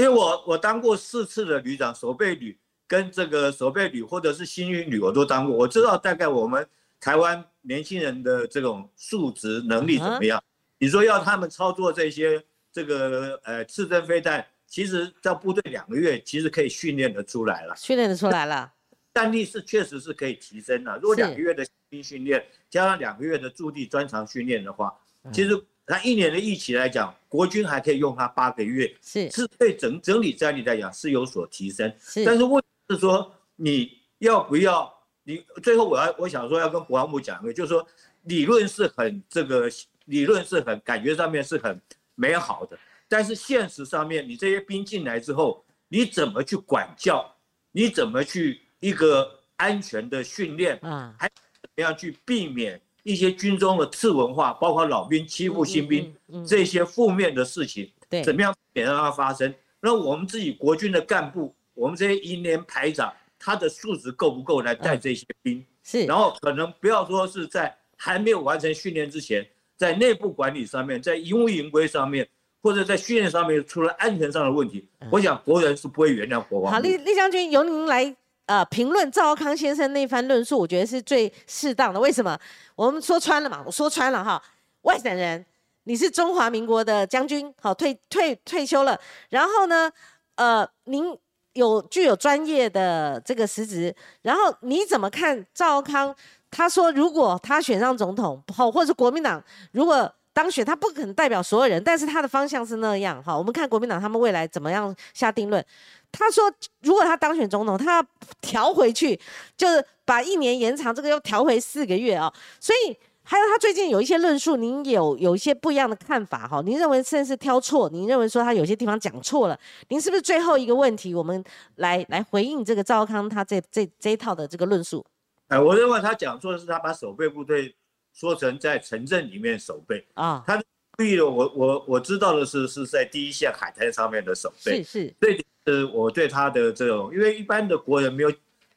[0.00, 2.58] 因为我我当过四次的旅长，守备旅
[2.88, 6.66] 跟这个守备旅或者是新运旅我都当过，我知道大概我们
[6.98, 10.42] 台湾年轻人的这种素质能力怎么样。
[10.78, 18.72] 你说要他们操作这些这个呃刺针飞弹，其实在部队两个月其实可以训练得出来了，训练得出来了。
[19.12, 20.96] 战力是确实是可以提升的。
[21.02, 24.96] 如果两个月的兵训练加上两个月的驻地专长训练的话，
[25.30, 31.92] 其实它一年的疫情来讲，国军还可以用它八个月，是是对整整体战力来讲是有所提升。
[32.00, 34.92] 是，但是问题是说你要不要？
[35.24, 37.86] 你最后我要我想说要跟国防部讲一个，就是说
[38.22, 39.70] 理论是很这个
[40.06, 41.80] 理论是很感觉上面是很
[42.14, 47.36] 美好的，但是现实上面你这些兵进来之后，你怎么去管教？
[47.72, 48.62] 你怎么去？
[48.82, 56.14] 一个安全的训练啊，还怎么样去避免一些军中的次文化，包括老兵欺负新兵
[56.46, 59.52] 这些负面的事情，对，怎么样免让它发生？
[59.80, 65.64] 那我们自己国军的干部，我们这些营连排长，他的素质够不够来带这些兵？
[65.82, 72.28] 是，然后可能不要说是在还没有完成训练之前，在内部管理上面，在营务营规上面，
[72.62, 76.70] 或者在训练上面出了安全上的问题，我想国人是不会原谅国王。
[76.70, 78.14] 好，厉厉将军由您来
[78.50, 82.00] 呃评论赵康先生那番论述，我觉得是最适当的。
[82.00, 82.36] 为什么？
[82.74, 84.42] 我们说穿了嘛，我说穿了哈，
[84.82, 85.46] 外省人，
[85.84, 89.88] 你是中华民国的将军，好退退退休了，然后呢，
[90.34, 91.16] 呃，您。
[91.54, 96.14] 有具有专业的这个实职，然后你怎么看赵康？
[96.48, 103.22] 他说，如果他选上总统，好，或者是国民党如果当选，他不可能代表所有人，但是他的方向是那样。
[103.22, 105.64] 哈，我们看国民党他们未来怎么样下定论。
[106.12, 108.06] 他说，如果他当选总统，他要
[108.40, 109.18] 调回去，
[109.56, 112.96] 就是把一年延长，这个又调回四个月啊，所以。
[113.22, 116.60] 还有他最近有一些论述，您有有一些不一样的看法哈？
[116.64, 117.88] 您认为甚至是挑错？
[117.90, 119.56] 您认为说他有些地方讲错了？
[119.88, 121.44] 您是不是最后一个问题，我们
[121.76, 125.04] 来来回应这个赵康他这这这一套的这个论述？
[125.46, 127.72] 哎，我认为他讲错的是他把守备部队
[128.12, 130.42] 说成在城镇里面守备啊。
[130.46, 130.62] 他
[130.96, 134.82] 注意了，我我我知道的是是在第一线海滩上面的守备。
[134.82, 135.14] 是是。
[135.20, 138.32] 这点是我对他的这种，因为一般的国人没有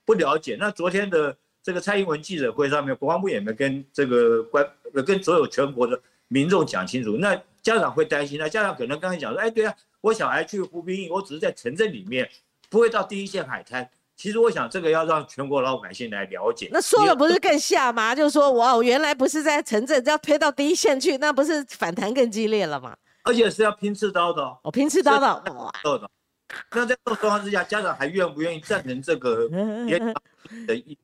[0.05, 0.57] 不了解。
[0.59, 1.35] 那昨天的。
[1.65, 4.69] 这个蔡英文记者会上面，国防部也没跟这个官，
[5.07, 7.15] 跟所有全国的民众讲清楚。
[7.15, 12.29] 那家长会担心，那家长可能刚才讲说，哎，对啊，我小孩去服兵役，我只是在城镇里面，
[12.69, 13.89] 不会到第一线海滩。
[14.15, 16.69] 其实我想，这个要让全国老百姓来了解。
[16.71, 18.13] 那说了不是更吓吗？
[18.13, 22.95] 就是说，我，原来不是在城镇，要推到第一线去，那不是反弹更激烈了吗？
[23.23, 25.43] 而且是要拼刺刀的哦，拼刺刀的，
[25.83, 26.09] 的。
[26.71, 29.49] 那在这种状况之下，家长还愿不愿意赞成这个
[30.67, 30.97] 的意？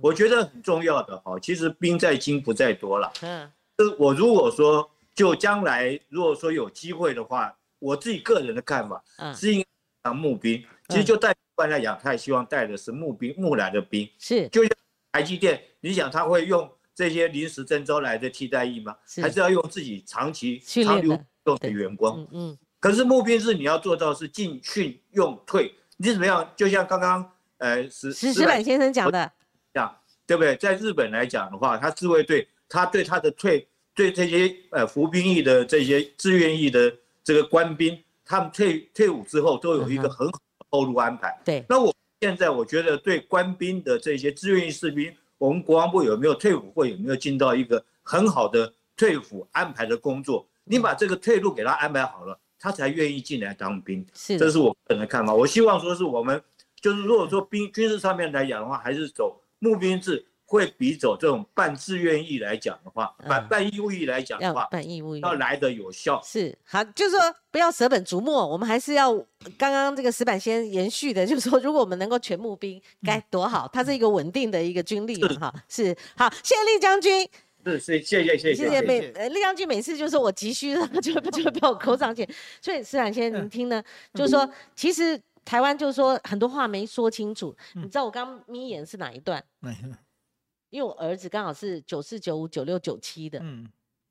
[0.00, 3.10] 我觉得很重要的哈，其实兵在精不在多了。
[3.22, 3.50] 嗯，
[3.98, 9.64] 我如果说就将来如果说有机会的话，我自己个人的看法，嗯，是应
[10.02, 10.62] 当募兵。
[10.88, 14.08] 其实就带官来讲，他也希望带的是募兵募来的兵。
[14.18, 14.70] 是，就像
[15.12, 18.96] 台积电，你想他会用这些临时征召来的替代役吗？
[19.20, 22.20] 还是要用自己长期长留用的员工？
[22.20, 22.58] 嗯嗯。
[22.78, 26.50] 可是募兵是你要做到是进训用退，你怎么样？
[26.56, 29.32] 就像刚刚呃石石石板先生讲的。
[30.26, 30.54] 对不对？
[30.54, 36.94] 在日本来讲的话，他自卫队，他对他的退，对这些呃服兵役的这些志愿役的
[37.24, 40.38] 这个官兵，他们退退伍之后都有一个很好的
[40.70, 41.38] 后路安排。
[41.44, 41.64] 对。
[41.68, 50.46] 那我现在我觉得对官兵的这些志愿役士兵，我们国防部有没有退伍或有没有尽到一个很好的退伍安排的工作？
[50.64, 54.06] 你把这个退路给他安排好了，他才愿意进来当兵。
[54.14, 54.38] 是。
[54.38, 55.34] 这是我个人的看法。
[55.34, 56.42] 我希望说是我们
[56.80, 59.40] 就是如果说兵军事上面来讲的话，还是走。
[59.62, 66.20] 募兵制会比走这种半自愿意来讲的话，半半义务役来讲的话，半义务役要来的有效。
[66.24, 67.20] 是好，就是说
[67.52, 69.14] 不要舍本逐末，我们还是要
[69.56, 73.70] 刚刚这个石板先延续的，就是说如果我们能够全募兵，该多好！
[73.72, 75.54] 它是一个稳定的一个军力哈。
[75.68, 77.28] 是好，谢谢厉将军。
[77.64, 78.82] 是，谢谢谢谢谢谢。
[78.82, 82.28] 每呃，丽将军每次就是我急需， 就就会被我口上去。
[82.60, 83.80] 所以石板先生您听呢，
[84.14, 85.20] 就是说其实。
[85.42, 89.42] 台湾就是说很多话没说清楚，你知道我刚眯眼是哪一段？
[90.70, 93.68] 因为我儿子刚好是九四九五九六九七的，嗯，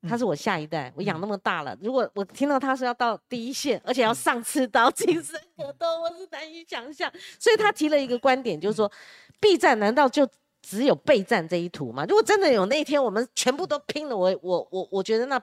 [0.08, 7.12] 他是我下一代，我养那么大了，如果我听到他说要到第一线，而且要上刺刀、近身格斗，我是难以想象。
[7.40, 8.92] 所以他提了一个观点，就是说
[9.40, 10.28] ，B 站难道就
[10.62, 12.06] 只有备战这一途吗？
[12.08, 15.42] 如果真的有那一天我们全部都拼了，我我我我觉得那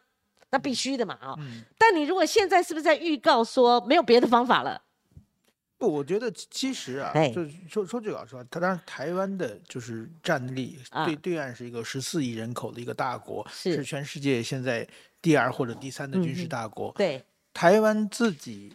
[0.51, 1.35] 那必须的嘛啊！
[1.77, 4.81] 但你如果现在是不是在预告说没有别的方法了？
[5.79, 14.87] 不，我觉得其实啊，就说说句老实话，他当然台湾的就是战力，对对岸是一个十四亿人口的一个大国，是全世界现在
[15.21, 16.93] 第二或者第三的军事大国。
[16.97, 18.75] 对，台湾自己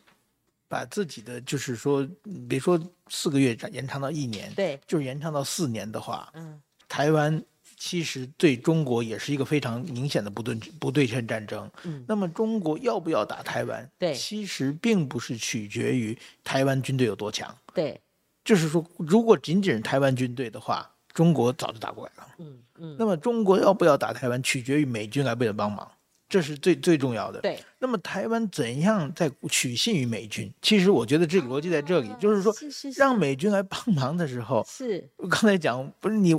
[0.67, 2.07] 把自己的就是说，
[2.47, 7.43] 别说四个月延长到一年，对，就是延长到四年的话，嗯，台湾。
[7.83, 11.67] 其实对中国也是一个非常明显的不对不对称战争。
[11.83, 13.89] 嗯，那么中国要不要打台湾？
[13.97, 17.51] 对，其实并不是取决于台湾军队有多强。
[17.73, 17.99] 对，
[18.45, 22.29] 就是说，如果仅仅是台湾军队的话，中国早就打过来了。
[22.37, 22.95] 嗯嗯。
[22.99, 25.91] 那么中国要不要打台湾，取决于美军来不来帮忙，
[26.29, 27.41] 这是最最重要的。
[27.41, 27.57] 对。
[27.79, 30.53] 那么台湾怎样在取信于美军？
[30.61, 32.53] 其实我觉得这个逻辑在这里，就是说，
[32.95, 36.35] 让美军来帮忙的时候，是我刚才讲，不是你。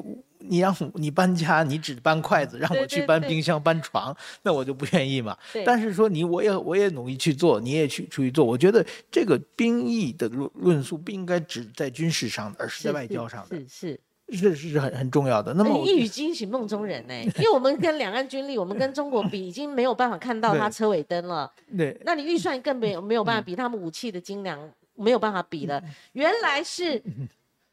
[0.48, 5.37] 你让你搬家，你只搬筷子，让我去搬冰箱、搬床，那我就不愿意嘛。
[5.64, 8.44] 但是说你，我也我也努力去做，你也去出去做。
[8.44, 15.52] 我觉得这个兵役的论论述不应该只在军事上的，而是在外交上的，是是是是很很重要的。
[15.55, 17.14] 那么一语惊醒梦中人呢？
[17.37, 21.52] 因为我们跟两岸军力，我们跟中国比，已经没有办法看到他车尾灯了。
[21.76, 24.59] 对，那你预算更没有没有办法比他们武器的精良，
[24.94, 25.83] 没有办法比了。
[26.12, 27.02] 原来是。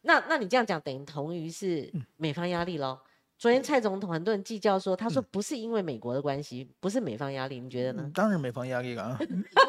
[0.02, 3.00] 那那你这样讲，等于同于是美方压力喽？
[3.38, 8.12] 昨天蔡总统很多人计较说，他说不是因为美国的关系，不是美方压力，你觉得呢？
[8.14, 9.20] 当然美方压力了啊，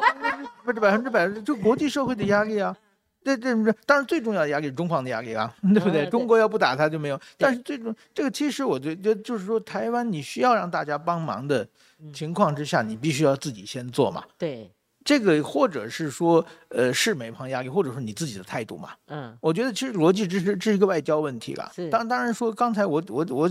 [0.65, 2.75] 不是百分之百，就国际社会的压力啊。
[3.23, 3.53] 这这
[3.85, 6.09] 当然最重要的压力是中方的压力啊， 对不对？
[6.09, 7.19] 中国要不打他就没有。
[7.37, 11.65] 但是最终这个其实我觉得就是说，台湾你需要让大家帮忙的
[12.11, 14.23] 情况之下，你必须要自己先做嘛。
[14.39, 14.71] 对，
[15.03, 18.91] 这个或者是说，呃，是美方压力，或者说你自己的态度嘛。
[19.07, 21.71] 嗯，我觉得其实逻辑这是这是一个外交问题了。
[21.89, 23.49] 当当然说，刚才我我我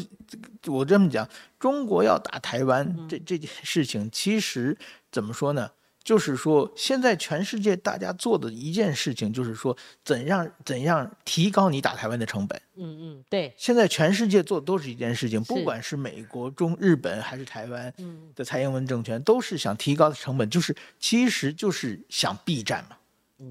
[0.67, 4.77] 我这么讲，中国要打台湾这这件事情，其实
[5.11, 5.71] 怎么说呢？
[6.03, 12.61] 就是说，现在全世界大家做的一件事情，就是说怎样怎样提高你打台湾的成本。
[12.77, 13.53] 嗯嗯，对。
[13.57, 17.93] 现在全世界做的都是一件事情，不管是美国、中日本还是台湾
[18.35, 22.97] 的蔡英文政权，都是想提高成本，就是其实就是想避战嘛。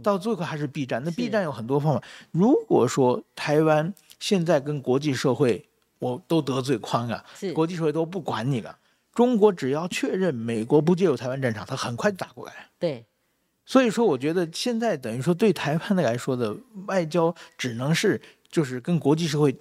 [0.04, 1.02] 到最后还是避战。
[1.04, 2.04] 那避战有很多方法。
[2.32, 5.64] 如果说台湾现在跟国际社会
[6.00, 8.76] 我都得罪宽了，国际社会都不管你了。
[9.20, 12.54] 中国只要确认美国不介入台湾战场，他很快就打过来。
[12.80, 13.06] 对，
[13.66, 16.56] 所以说我觉得现在等于说对台湾的来说的
[16.88, 19.52] 外交，只能是就是跟国际社会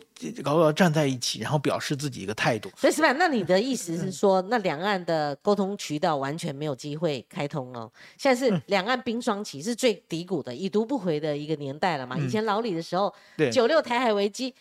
[0.44, 2.70] 高高站在一起，然后表示自己一个态度。
[2.76, 3.10] 所以是吧？
[3.10, 7.90] 那你的意思是说，那两岸的沟通渠道完全没有机会开通哦？
[8.16, 12.16] 现在是两岸冰霜期，是最低谷的、已读不回的一个年代了嘛？
[12.16, 13.12] 以前老李的时候，
[13.50, 14.54] 九六台海危机。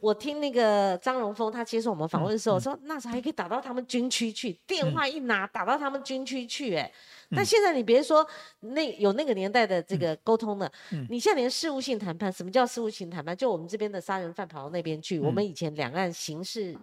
[0.00, 6.90] 我听那个张荣峰他接受我们访问的时候说，那时候还可以打到他们军区去，电话一拿打到他们军区去，哎，
[7.30, 8.24] 那现在你别说
[8.60, 10.70] 那有那个年代的这个沟通了，
[11.10, 13.36] 你现在连事务性谈判，什么叫事务性谈判？
[13.36, 16.76] 就我们这边的杀人犯跑到那边去，我们以前两岸刑事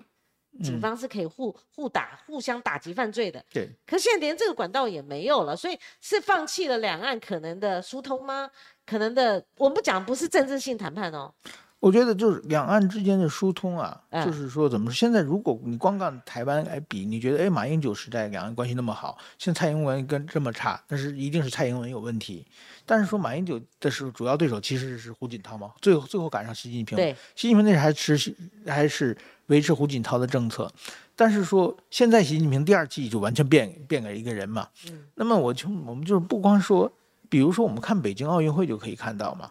[0.61, 3.69] 警方是可以互互打、互相打击犯罪的，对。
[3.85, 8.51] 可现在连这个管道也没有了，所以是放弃了两岸可能的疏通吗？
[8.85, 11.33] 可能的，我们不讲不是政治性谈判哦。
[11.81, 14.93] 我觉得就是两岸之间的疏通啊，就是说怎么说？
[14.93, 22.45] 现在如果你光跟台湾来比，你觉得哎，马英九时代两岸关系那么好，现在蔡英文跟这么差，但是一定是蔡英文有问题。
[22.85, 28.35] 但是说马英九的时候，主要对手其实是胡锦涛嘛，最后最后赶上习近平，对，习近平那时还持
[28.67, 29.17] 还是
[29.47, 30.71] 维持胡锦涛的政策。
[31.15, 34.67] 但是说现在习近平第二季就完全变变了一个人嘛。
[34.87, 36.91] 嗯，那么我就我们就是不光说，
[37.27, 39.49] 比如说我们看北京奥运会就可以看到嘛。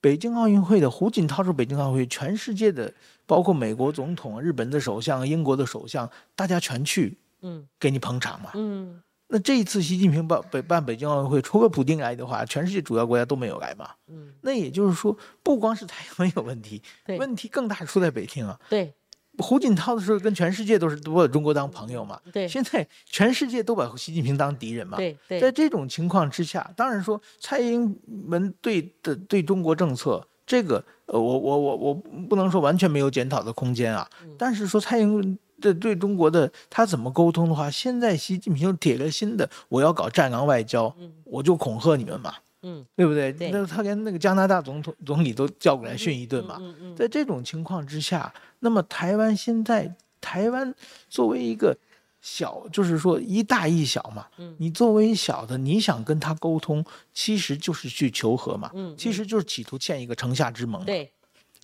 [0.00, 2.92] 北京奥运会的胡锦涛是北京奥运会，全世界的
[3.26, 9.02] 包括美国总统、日本的首相、英国的首相，大家全去，嗯，给你捧场嘛，嗯。
[9.30, 14.32] 那这一次习近平办北办北京奥运会，除了普京来的话，全世界主要国家都没有来嘛，嗯。
[14.40, 16.82] 那也就是说，不光是台湾有问题，
[17.18, 18.94] 问题更大出在北京啊，对。
[19.38, 22.20] 胡锦涛的时候，跟全世界都是都把中国当朋友嘛。
[22.32, 22.46] 对。
[22.46, 24.96] 现在全世界都把习近平当敌人嘛。
[24.98, 25.40] 对对。
[25.40, 27.96] 在这种情况之下，当然说蔡英
[28.26, 31.94] 文对的对中国政策，这个呃，我我我我
[32.28, 34.08] 不能说完全没有检讨的空间啊。
[34.24, 34.34] 嗯。
[34.38, 42.34] 但是说蔡英文的对中国的他怎么沟通的话，现在习近平铁了心的，我要搞战狼外交，我就恐吓你们嘛。
[42.62, 42.84] 嗯。
[42.96, 43.32] 对不对？
[43.50, 46.56] 那他连那个加拿大总统总理都叫过来训一顿嘛。
[46.60, 46.96] 嗯嗯。
[46.96, 48.32] 在这种情况之下。
[48.60, 50.74] 那么台湾现在，台湾
[51.08, 51.78] 作为一个
[52.20, 61.08] 小，就是说一大一小嘛，嗯，你作为小的，你想跟他沟通，其实就是去求和嘛，嗯，其实就是企图建一个城下之盟，对，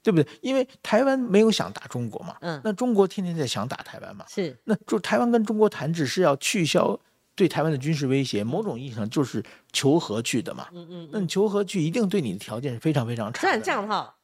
[0.05, 0.33] 对不对？
[0.41, 6.97] 因为台湾没有想打中国嘛，嗯，那中国天天在想打台湾嘛，是，那就台湾跟中国谈，只是要取消
[7.37, 9.43] 对台湾的军事威胁，某种意义上就是
[9.73, 13.43] 求和去的嘛，嗯嗯，那你求和去，一定对你的条件是非常非常差。
[13.43, 14.15] 这样这样哈。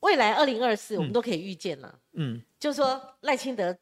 [0.00, 1.98] 未来二零二四，我们都可以预见了。
[2.12, 3.76] 嗯，就说赖清德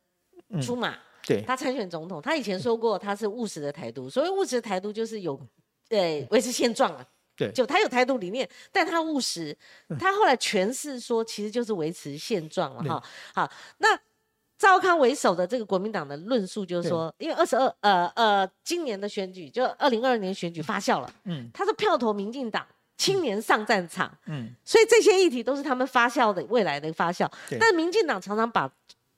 [0.62, 0.96] 出马，
[1.26, 4.08] 对，他参选总统，他以前说过他是务实的台独。
[4.08, 5.38] 所谓务实的台独，就是有，
[5.88, 7.04] 对，维持现状啊。
[7.36, 9.54] 对，就他有台独理念，但他务实。
[9.98, 13.04] 他后来诠释说，其实就是维持现状了哈。
[13.34, 13.88] 好，那
[14.58, 21.12] 赵康为首的这个国民党的论述就是说，因为二十二呃呃，今年的选举就二零二二年选举发酵了。
[21.24, 22.66] 嗯，他是票投民进党。
[22.98, 27.30] 青年上战场，嗯，所以这些议题都是他们发酵的未来的发酵。
[27.60, 28.72] 但民进党常常把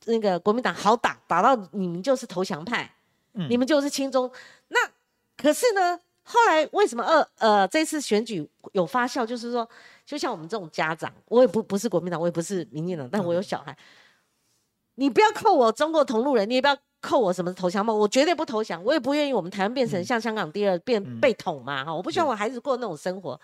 [0.07, 2.93] 那个国民党好打，打到你们就是投降派，
[3.49, 4.29] 你们就是亲中。
[4.67, 4.81] 那
[5.37, 9.25] 可是呢，后来为什么二呃这次选举有发酵？
[9.25, 9.67] 就是说，
[10.05, 13.79] 就像我们这种家长，我也不不是国民党，我也不是民进党，但我有小孩，
[14.99, 16.77] 你不要扣我中国同路人，你也不要。
[17.01, 17.97] 扣我什么投降梦？
[17.97, 21.95] 我绝对不投降，我也不愿意我们台湾变成像香港第二变被捅嘛哈！
[21.95, 23.41] 我不希望我孩子过那种生活。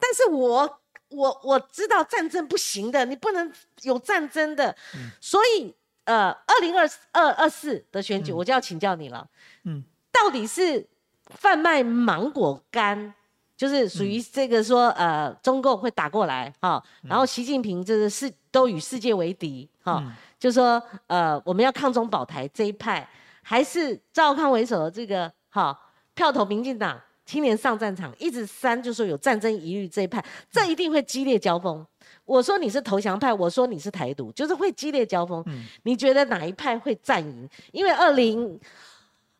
[0.00, 0.80] 但是我
[1.10, 4.74] 我我知道战争不行的，你不能有战争的。
[5.20, 5.72] 所以
[6.06, 9.24] 呃，二零二二二四的选举，我就要请教你了。
[9.62, 10.84] 嗯，到底是
[11.26, 13.14] 贩卖芒果干
[13.58, 20.00] 就是属于这个说呃中共会打过来哈，然后习近平就是世都与世界为敌哈，
[20.38, 23.06] 就说呃我们要抗中保台这一派，
[23.42, 25.76] 还是赵康为首的这个哈
[26.14, 26.96] 票投民进党
[27.26, 31.84] 青年上战场，一直三就说有战争疑虑这一派，这一定会激烈交锋。
[32.24, 35.44] 我说你是投降派，我说你是台独，就是会激烈交锋。
[35.82, 37.48] 你觉得哪一派会战赢？
[37.72, 38.56] 因为二零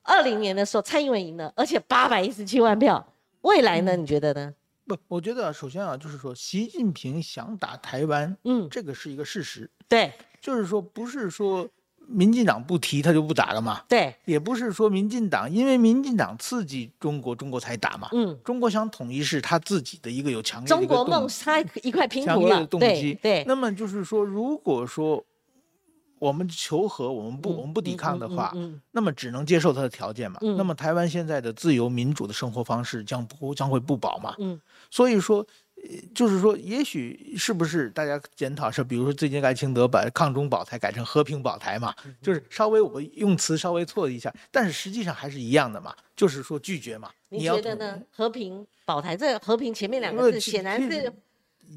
[0.03, 3.07] 二零年的时候蔡英文赢了，而且八百一十七万票。
[3.43, 3.97] 未来呢？
[3.97, 4.55] 你觉得呢？
[4.87, 9.71] 不，我觉得首先啊，就是说习近平想打台湾，嗯，这个是一个事实。
[9.87, 11.69] 对，就是说不是说
[12.07, 13.83] 民进党不提他就不打了嘛。
[13.89, 18.09] 对，也不是说民进党因为民进党刺激中国，中国才打嘛。
[18.13, 22.67] 嗯，中国想统一是他自己的一个有强烈的中国梦，他一块拼图了。
[22.67, 23.15] 动机。
[23.23, 25.25] 对，那么就是说，如果说。
[26.19, 28.53] 我们求和，我们不，我们不抵抗的话，
[28.93, 30.39] 那么只能接受他的条件嘛。
[30.41, 34.37] 那么台湾现在的自由民主的生活方式将不将会不保嘛？
[34.91, 35.47] 所以说，
[36.15, 47.11] 就是说，也许是不是大家检讨是，比如说最近赖清德把抗中保台改成和平保台嘛，就是稍微我用词稍微错了一下，但是实际上还是一样的嘛，就是说拒绝嘛。
[47.29, 48.01] 你觉得呢？
[48.11, 51.13] 和平保台这和平前面两个字显然是。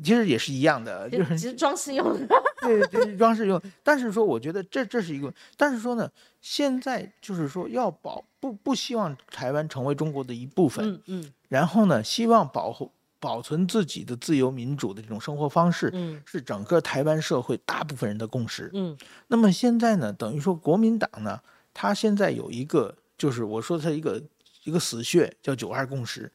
[0.04, 2.06] 其实也是一样的，就是只是装饰用。
[2.62, 3.62] 对，就是装饰用。
[3.84, 6.10] 但是说，我觉得这这是一个，但是说呢，
[6.42, 10.94] 现在就是说要保不不希望台湾成为中国的一部分。
[10.94, 11.34] 嗯嗯。
[11.50, 18.70] 然后呢，希望保护保存自己的自由民主的这种生活方式，嗯，是整个台湾社会大部分人的共识。
[18.74, 18.98] 嗯。
[19.28, 21.40] 那么现在呢，等于说国民党呢，
[21.74, 24.22] 他现在有一个，就是我说他一个。
[24.64, 26.32] 一个死穴叫九二共识，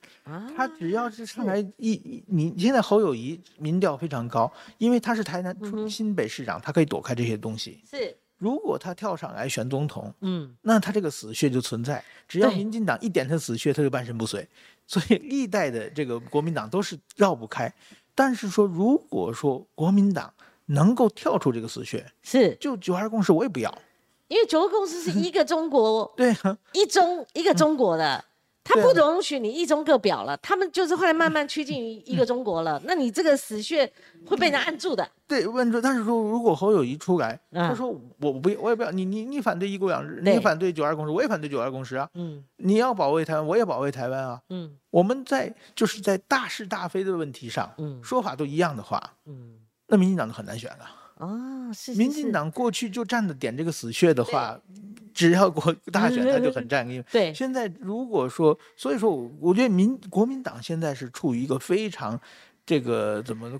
[0.57, 5.57] 他只要是上来一，你现在侯友谊民调非常高，因为他是台南
[5.89, 7.81] 新北市长，他可以躲开这些东西。
[7.89, 14.49] 是，如果他跳上来选总统，嗯，那他这个死穴就存在，只要民进党一点他死穴，他就半身不遂。
[14.87, 17.73] 所以历代的这个国民党都是绕不开。
[18.15, 20.33] 但是说，如果说国民党
[20.67, 23.79] 能够跳出这个死穴，是，就九二共识我也不要。
[24.29, 26.35] 因为九个共识是一个中国， 对，
[26.73, 28.25] 一中一个中国的，
[28.65, 32.81] 他不容许你一中各表了，他们就是后来慢慢趋近于一个中国了。
[32.85, 33.91] 那你这个死穴
[34.27, 35.09] 会被人按住的。
[35.29, 35.81] 对，问住。
[35.81, 37.89] 但是说，如果侯友谊出来，他说
[38.21, 42.09] 我不，我也不要你，你你反对一国两制，你反对九二共识，我也反对九二共识啊。
[42.15, 44.41] 嗯，你要保卫台湾，我也保卫台湾啊。
[44.51, 50.91] 嗯，我们在就是在大是大非的问题上，嗯，说法都一样的话，嗯，那民进党就很难选了。
[51.17, 54.59] 哦，是民进党过去就站着点这个死穴的话，
[55.15, 62.21] 只要国大选他就很占因为对，现在如果说，所以说，我我觉得民国民党现在是处于一个非常
[62.67, 63.51] 这个怎么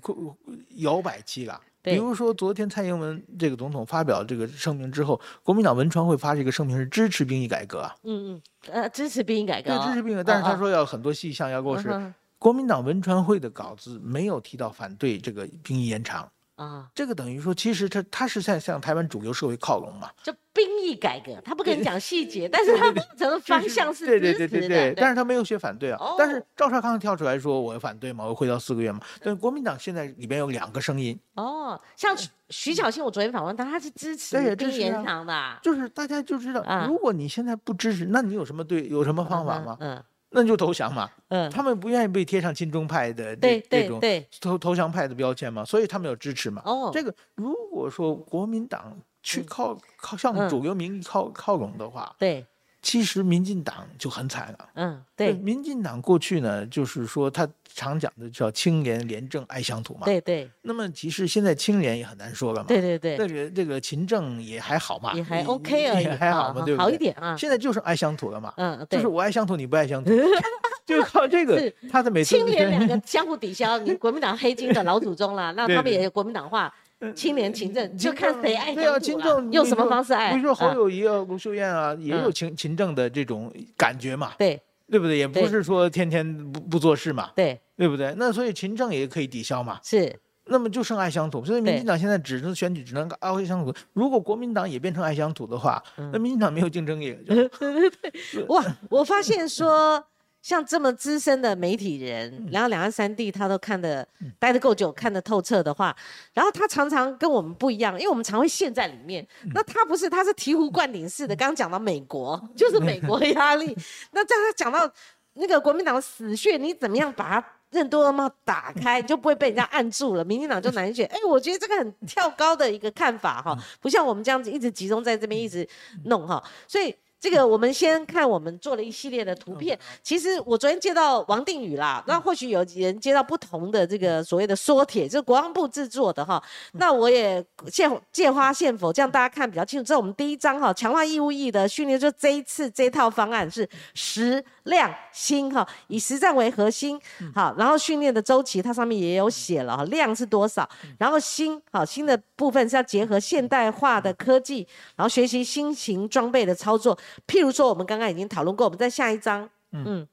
[0.75, 1.59] 摇摆期了。
[1.81, 7.95] 比如说昨天蔡英文这个总统发表这个声明之后，国民党文传会发这个声明是支持兵役改革啊。
[8.03, 12.13] 嗯嗯，呃，支持兵役改革，对，支持兵役，但是他说要很多细项要落实。
[12.37, 16.29] 国民党文传会的稿子没有提到反对这个兵役延长。
[16.57, 20.09] 啊，这个等于说，其实他他是在向台湾主流社会靠拢嘛。
[20.23, 24.93] 就兵役改革，他不跟你讲细节，但是他整个方向是对对对对对。
[24.97, 25.99] 但是他没有写反对啊。
[26.17, 28.99] 但是赵少康跳出来说，我要反对嘛，我回到四个月嘛。
[29.21, 31.15] 但是国民党现在里边有两个声音。
[31.35, 32.17] 哦，像
[32.49, 35.59] 徐小庆，我昨天访问他，他是支持兵延长的。
[35.61, 39.77] 就是大家就知道，如果你现在不支持，那你有什么对有什么方法吗？
[39.79, 40.03] 嗯。
[40.29, 44.01] 那就投降嘛，嗯，他们不愿意被贴上亲中派的这这种
[44.41, 46.61] 投投降派的标签嘛，所以他们有支持嘛。
[46.65, 52.45] 哦，这个如果说国民党去靠靠向主流民意靠靠拢的话，对。
[52.87, 54.69] 其实民进党就很惨了。
[54.75, 60.05] 嗯，对，民进党过去呢，就是说他常讲的叫清廉廉政爱乡土嘛。
[60.05, 60.49] 对对。
[60.61, 62.65] 那么其实现在清廉也很难说了嘛。
[62.69, 63.17] 对对对。
[63.17, 65.11] 这个这个勤政也还好嘛。
[65.15, 65.99] 也还 OK 啊。
[65.99, 66.15] 也。
[66.15, 66.85] 还好嘛，对不对？
[66.85, 67.35] 好一点啊。
[67.35, 68.53] 现在就是爱乡土了嘛。
[68.55, 70.11] 嗯，就是我爱乡土，你不爱乡土，
[70.87, 71.69] 就靠这个。
[71.91, 76.73] 他的每次清廉两个相互抵消，你国民党黑金的老祖宗了，那他们也有国民党化。
[77.15, 80.31] 清廉勤政，就看谁爱对啊，勤政用什么方式爱？
[80.33, 84.33] 比如说侯友谊啊、卢秀燕啊，也有勤勤政的这种感觉嘛。
[84.37, 85.17] 对，对不对？
[85.17, 87.29] 也不是说天天不不做事嘛。
[87.35, 88.13] 对，对不对？
[88.17, 89.79] 那所以勤政也可以抵消嘛。
[89.83, 90.19] 是。
[90.49, 93.73] 那么就剩爱乡土，所以民进党现在只能选举，只能爱乡土。
[93.93, 95.83] 如果国民党也变成爱乡土的话，
[96.13, 97.17] 那民进党没有竞争力。
[98.47, 100.03] 哇，我发现说。
[100.47, 104.07] 像这么资深的媒体人，然后两岸三地他都看得
[104.39, 105.93] 待得够久，看得透彻的话，
[106.33, 109.27] 然后他常常跟我们不一样，因为我们常会陷在里面。
[109.53, 111.35] 那他不是，他是醍醐灌顶式的。
[111.35, 113.75] 刚刚讲到美国，就是美国压力。
[114.11, 114.89] 那在他讲到
[115.33, 120.23] 那个国民党的死穴，你怎么样把它任督二脉打开，就不会被人家按住了？
[120.23, 121.05] 民进党就难选。
[121.07, 125.67] 哎，我觉得这个很跳高的一个看法哈，不像我们这样子一直集中在这边一直
[126.05, 126.41] 弄哈。
[126.69, 129.77] 所以这个我们先看，我们做了一系列的图片。
[130.03, 136.41] 其实我昨天接到王定宇啦，那或许有人接到不同的这个所谓的缩帖，就是国防部制作的哈。
[136.73, 139.83] 那我也借借花献佛，这样大家看比较清楚。
[139.83, 147.01] 这是我们第一章哈，强化义务役的训练，就这一次这套方案是实量新哈，以实战为核心。
[147.33, 156.95] 好，然后训练的周期它上面也有写了哈，量是多少，然后新好新的部分是要结合现代化的科技，然后学习新型装备的操作。
[157.27, 160.07] 譬如说，我们刚刚已经讨论过，我们在下一章，嗯，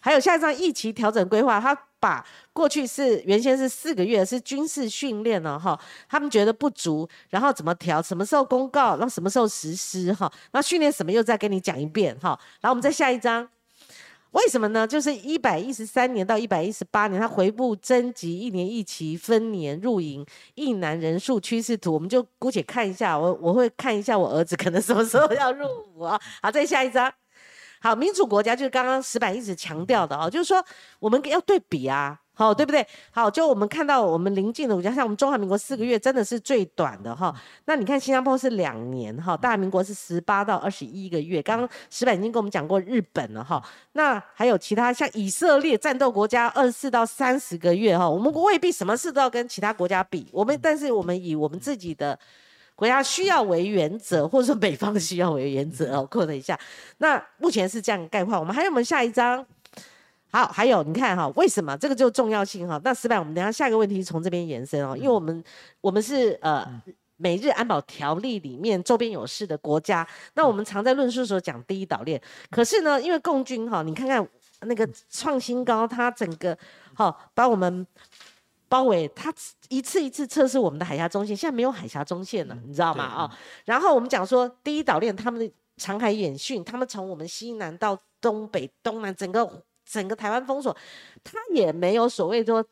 [0.00, 5.78] 还有下一章一期调整规划，他把过去是原先是四个月是军事训练了哈，
[6.08, 13.48] 他们觉得不足，然后怎么调，什么时候公告，然后什么时候实施哈，那训练什么又再跟你讲一遍哈，然后我们再下一章。
[14.32, 14.86] 为什么呢？
[14.86, 20.24] 就是一百一十三年到一百一十八年，他回顾征集一年一期分年入营
[20.54, 23.18] 一男人数趋势图，我们就姑且看一下。
[23.18, 26.20] 我我会看一下我儿子可能什么时候要入伍啊？
[26.42, 27.12] 好，再下一张。
[27.80, 30.64] 好，民主国家就是刚刚石板一直强调的哦，就是说
[30.98, 32.20] 我们要对比啊。
[32.38, 32.86] 好，对不对？
[33.10, 37.34] 好，就我们看到我们邻近的国家，像我们中华民国四个月真的是最短的哈。
[37.64, 41.42] 那你看新加坡是两年哈，大民国是十八到二十一个月。
[41.42, 43.60] 刚刚石板已经跟我们讲过日本了哈。
[43.94, 48.08] 那还有其他像以色列战斗国家二十四到三十个月哈。
[48.08, 52.16] 我们未必什么事都要跟其他国家比，我们但是我们以我们自己的
[52.76, 56.56] 国家需要为原则，或者说北方需要为原则哦，过了一下。
[56.98, 58.38] 那目前是这样概况。
[58.38, 59.44] 我们还有我们下一章。
[60.30, 62.78] 好，还有你看哈，为什么这个就重要性哈？
[62.84, 65.42] 那失败，我们等下下一个问题从这边延伸哦，因为我们
[65.80, 66.66] 我们是呃
[67.16, 72.20] 美日安保条例里面周边有事的国家，那我们常在论述的时候讲第一岛链，
[72.50, 74.28] 可是呢，因为共军哈，你看看
[74.60, 76.56] 那个创新高，它整个
[76.94, 77.86] 哈把我们
[78.68, 79.32] 包围，它
[79.70, 83.04] 一次一次测试我们的海峡中线，现在没有海峡中线了，你知道吗？
[83.04, 89.50] 啊，然后我们讲说第一岛链，他们的长海演训，他们从我们西南到东北、东南整个。
[89.90, 90.76] 整个台湾封锁，
[91.24, 92.62] 它也没有所谓说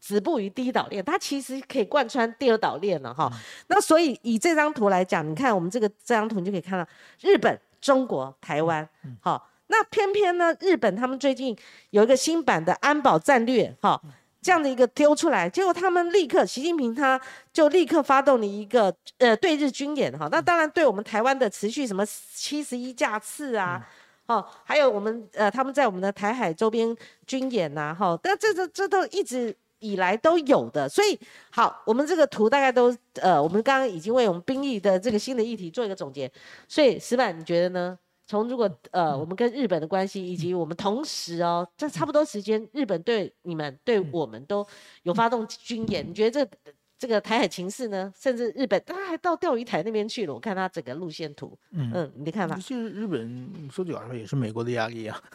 [0.00, 3.30] 止步于第一岛链，它其实可以贯穿第二岛链了哈。
[3.68, 6.88] 那所以以这张图来讲，你看我们这个这张图，你就可以看到
[7.20, 8.88] 日本、中国、台湾，
[9.20, 11.56] 好，那偏偏呢，日本他们最近
[11.90, 14.00] 有一个新版的安保战略，哈，
[14.40, 17.20] 这样的一个丢出来，结果他们立刻，习近平他
[17.52, 23.86] 就立刻发动了一个呃对日军演，哈，那当然对我们台湾的持续什么七十一架次啊。
[24.26, 26.96] 哦，还有我们呃，他们在我们的台海周边
[27.26, 31.18] 军演呐，哈，但这这这都一直以来都有的，所以
[31.50, 36.30] 好，我们这个图大概都呃，我们刚刚已经为我们兵役的这个新的议题做一个总结，
[36.68, 37.98] 所以石板你觉得呢？
[38.24, 44.66] 从如果呃，我们跟日本的关系，以及我们同时哦，在差不多时间，日本对你们对我们都
[45.02, 46.72] 有发动军演，你觉得这？
[47.02, 50.32] 这个台海情势呢，甚至日本，他还到钓鱼台那边去了。
[50.32, 52.54] 我看他整个路线图，嗯嗯，你看法？
[52.54, 55.20] 其实日本说句老实话，也是美国的压力啊。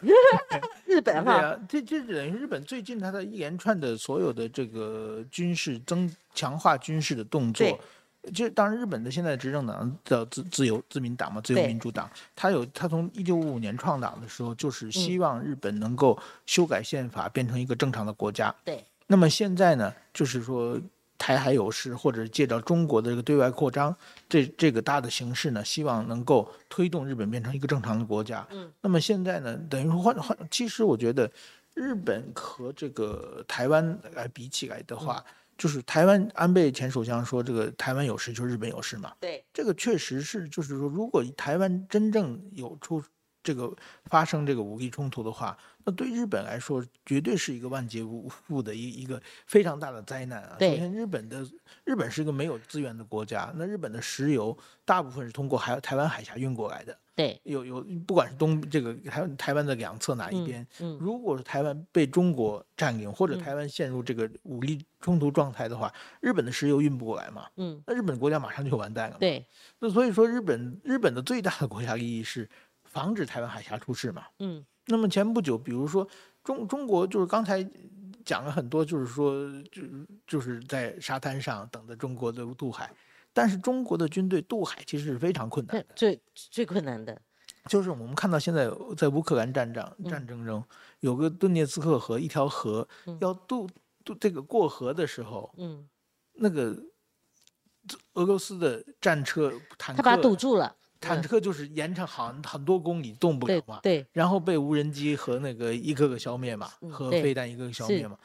[0.86, 7.78] 日本哈，这这等于日本最近他的一连串的所有的这个军事增强化军事的动作，
[8.32, 18.54] 就当然日本的现在执政党叫自自由自民党嘛，自由民主党，他有他从一九五五年创党的时候，就是希望日本能够修改宪法，变成一个正常的国家。
[18.64, 18.82] 对。
[19.06, 20.80] 那么现在呢，就是说。
[21.18, 23.94] 台海有事，或者借着中国的这个对外扩张，
[24.28, 28.46] 这这个大的形势呢，希望能够推动日本变成一个正常的国家。
[28.50, 31.30] 嗯，那么现在呢，等于说换换，其实我觉得
[31.74, 35.22] 日本和这个台湾来比起来的话，
[35.58, 39.12] 就是台湾安倍前首相说这个台湾有事就日本有事嘛。
[39.20, 43.02] 对，这个确实是，就是说如果台湾真正有出。
[43.48, 43.74] 这个
[44.04, 50.56] 发生这个武力冲突的话，那对日本来说绝对是一个万劫不复的一一个非常大的灾难啊！
[50.60, 51.42] 首先，日本的
[51.82, 56.94] 日本是一个没有资源的国家，那日本的石油大部分是通过海台湾海峡运过来的。
[57.16, 67.46] 对，有有，不管是东这个台湾台湾的两侧哪一边，嗯，如果是台湾被中国占领，或者台湾陷入这个武力冲突状态的话，日本的石油运不过来嘛？
[67.56, 69.16] 嗯，那日本国家马上就完蛋了。
[69.18, 69.44] 对，
[69.80, 72.46] 那所以说日本日本的最大的国家利益是。
[72.88, 74.24] 防止台湾海峡出事嘛？
[74.38, 76.06] 嗯，那么前不久，比如说
[76.42, 77.64] 中中国就是刚才
[78.24, 79.32] 讲了很多，就是说
[79.70, 79.82] 就
[80.26, 82.90] 就是在沙滩上等着中国的渡海，
[83.32, 87.20] 但是中国的军队渡海其实是非常困难的，最最困难的，
[87.68, 90.62] 就是我们看到现在在乌克兰战争战争中，
[91.00, 92.86] 有个顿涅茨克河一条河
[93.20, 93.68] 要渡
[94.04, 95.88] 渡这个过河的时候，嗯，
[96.34, 96.76] 那个
[98.14, 100.74] 俄罗斯的战车坦克他把它堵住了。
[101.00, 108.18] 坦克就是延长很很多公里动不了嘛，对，然后被无人机和那个一个个消灭嘛，和飞弹一个个消灭嘛，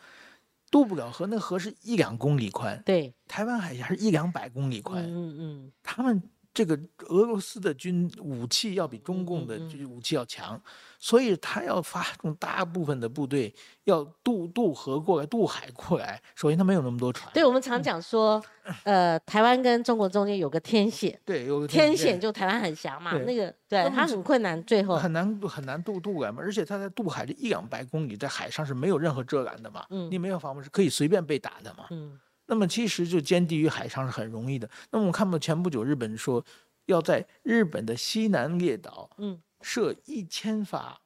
[0.72, 6.22] 渡不了河，那河是一两公里宽，对，台湾海峡是一两百公里宽，嗯嗯，他们
[6.54, 10.62] 这个俄罗斯的军武器要比中共的这武器要强，
[11.00, 13.54] 所以他要发动大部分的部队
[13.86, 16.22] 要渡渡河过来、渡海过来。
[16.36, 17.32] 首先，他没有那么多船。
[17.34, 18.40] 对，我们常讲说，
[18.84, 26.38] 呃，台湾跟中国中间有个天险，对，有个天险就台湾很狭嘛，那个对他很困难，最后很难很难渡渡来嘛。
[26.40, 32.20] 而且他在渡海这一两百公里，在海上是没有任何遮拦的嘛，嗯，你没有防护是可以随便被打的嘛，嗯。
[32.48, 34.70] 那么其实就歼敌于海上是很容易的。
[34.92, 36.44] 那么我们看到前不久日本说
[36.88, 41.00] 要在日本的西南列岛，嗯，设一千发，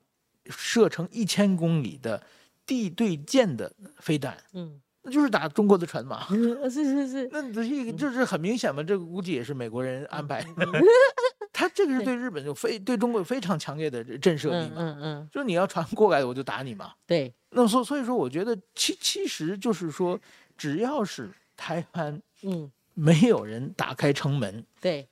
[0.49, 2.23] 射程一千公里的
[2.65, 6.25] 地对舰的飞弹，嗯，那就是打中国的船嘛。
[6.27, 7.29] 是是是。
[7.31, 10.43] 那这个就是很明显嘛，这个估计也是美国人安排。
[11.53, 14.75] 他这个是对日本就非对中国有非常强烈的震慑力嘛。
[14.77, 15.29] 嗯嗯。
[15.31, 16.93] 就是你要船过来，我就打你嘛。
[17.05, 17.31] 对。
[17.51, 20.19] 那所所以说，我觉得其其实就是说。
[20.57, 25.07] 只要是台湾，嗯，没有人打开城门，对，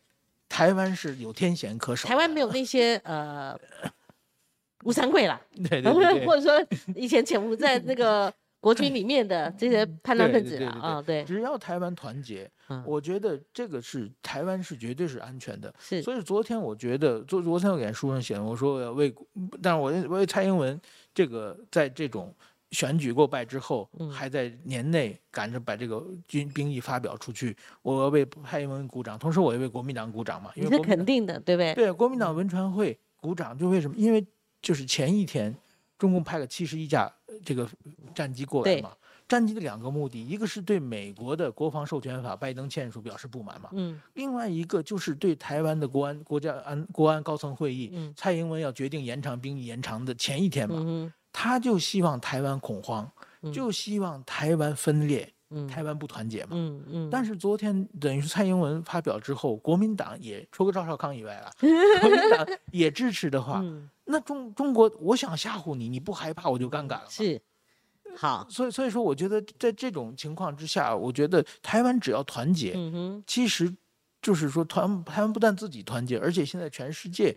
[0.49, 2.07] 台湾是有天险可守。
[2.07, 3.57] 台湾没有那些呃，
[4.83, 5.39] 吴三桂啦，
[5.69, 11.23] 对对对， 或者说以前潜伏在那个 国军里面的这些叛乱分子啊，对。
[11.23, 12.49] 只要台湾团结，
[12.83, 15.71] 我觉得这个是台湾是绝对是安全的。
[15.77, 16.01] 是。
[16.01, 19.13] 所以昨天我觉得，昨昨天我给书上写了，我说我要为，
[19.61, 20.79] 但是我为蔡英文
[21.13, 22.33] 这个在这种。
[22.75, 30.51] 选举过败之后，还在年内赶着把这个军兵役发表出去，我要为蔡英文鼓掌，同时我也为国民党鼓掌嘛。
[30.55, 31.73] 你是肯定的，对不对？
[31.73, 33.95] 对，国民党文传会鼓掌，就为什么？
[33.97, 34.25] 因为
[34.61, 35.55] 就是前一天，
[35.97, 37.09] 中共派了七十一架
[37.45, 37.65] 这个
[38.13, 38.91] 战机过来嘛。
[39.27, 43.69] 战机的两个目的，一个是对美国的国防授权法拜登签署表示不满嘛。
[43.71, 43.99] 嗯。
[44.13, 51.11] 另外一个就是对台湾的国安国家安国安高层会议，蔡英文要决定延长兵役延长的前一天嘛。
[51.37, 53.11] 他就希望台湾恐慌，
[53.53, 55.29] 就希望台湾分裂，
[55.69, 56.51] 台湾不团结嘛。
[56.51, 57.09] 嗯嗯。
[57.11, 61.51] 但是昨天等于是蔡英文发表之后，国民党也除了赵少康以外了，
[61.99, 63.61] 国民党也支持的话，
[64.05, 67.05] 那中中国我想吓唬你，你不害怕我就尴尬了。
[67.09, 67.41] 是，
[68.15, 68.47] 好。
[68.49, 72.77] 所以所以说，我觉得在这种情况之下，我觉得台湾只要团结，
[73.27, 73.69] 其实
[74.21, 77.35] 就是说团台湾不但自己团结，而且现在全世界，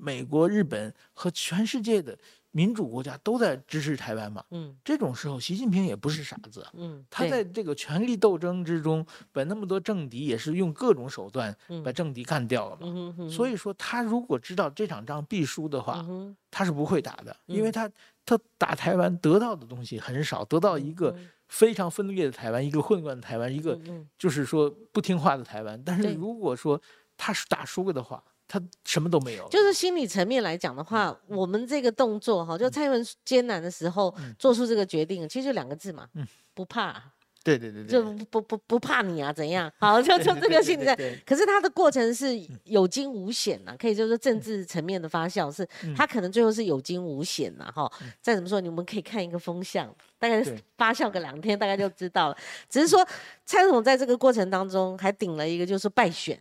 [0.00, 2.18] 美国、日本和全世界的。
[2.56, 4.42] 民主国家都在支持台湾嘛？
[4.50, 6.66] 嗯，这种时候，习近平也不是傻子。
[6.72, 11.54] 嗯，他在这个权力斗争之中，把那么多政敌也是用各种手段
[11.84, 13.28] 把政敌干掉了嘛。
[13.28, 16.02] 所以说，他如果知道这场仗必输的话，
[16.50, 17.86] 他是不会打的，因为他
[18.24, 21.14] 他打台湾得到的东西很少，得到一个
[21.48, 23.78] 非常分裂的台湾，一个混乱的台湾，一个
[24.18, 25.78] 就是说不听话的台湾。
[25.84, 26.80] 但是如果说
[27.18, 36.08] 他是打输了的话，他什么都没有，就是心理层面来讲的话，我们这个动作哈，就蔡英文艰难的时候做出这个决定，其实就两个字嘛，
[36.54, 37.02] 不怕。
[37.42, 39.32] 对对对对，就不不不怕你啊？
[39.32, 39.72] 怎样？
[39.78, 40.96] 好，就就这个心理在。
[41.24, 45.64] 可是他的过程是有惊无险呐，可以就是政治层面的发酵，是
[45.96, 47.70] 他可能最后是有惊无险呐。
[47.72, 47.88] 哈，
[48.20, 50.42] 再怎么说，你们可以看一个风向，大概
[50.76, 52.36] 发酵个两天，大概就知道了。
[52.68, 53.06] 只是说
[53.44, 56.36] 蔡总在这个过程当中还顶了一个，就是败选。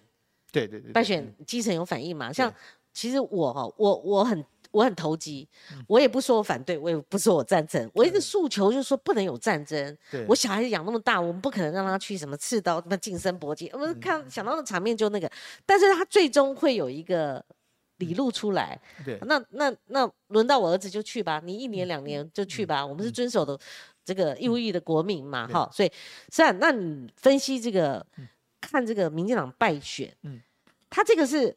[0.56, 2.32] 对对对，败选基层有反应嘛？
[2.32, 2.54] 像
[2.94, 5.46] 其实我哈，我我很我很投机，
[5.86, 9.98] 我也不说我反对，我也不说我赞成，我一直诉求就是说不能有战争。
[10.30, 13.70] 我小孩子养那么大，我们不可能让他去什么刺刀、什么近身搏击。
[13.74, 15.30] 我们看想到的场面就那个，
[15.66, 17.44] 但是他最终会有一个
[17.98, 18.80] 理路出来。
[19.04, 22.86] 对，那那那轮到我儿子就去吧，你一年两年就去吧。
[22.86, 23.60] 我们是遵守的
[24.06, 25.70] 这个义务役的国民嘛，哈。
[25.74, 25.92] 所以
[26.32, 28.06] 是啊，那你分析这个。
[28.62, 30.42] 看这个民进党败选，嗯，
[30.96, 31.54] 他这个是，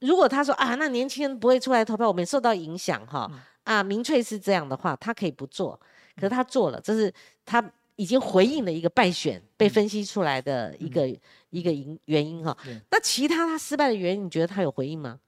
[0.00, 3.26] 如果他说啊，那年轻人不会出来投票，我们受到影响哈，
[3.64, 5.80] 啊，民粹是这样的话，他可以不做，
[6.14, 7.10] 可是他做了，这是
[7.46, 7.64] 他
[7.96, 11.08] 已经回应了一个败选被分析出来的一个
[11.48, 12.54] 一个因原因哈。
[12.90, 15.18] 那其他他失败的原因，你觉得他有回应吗？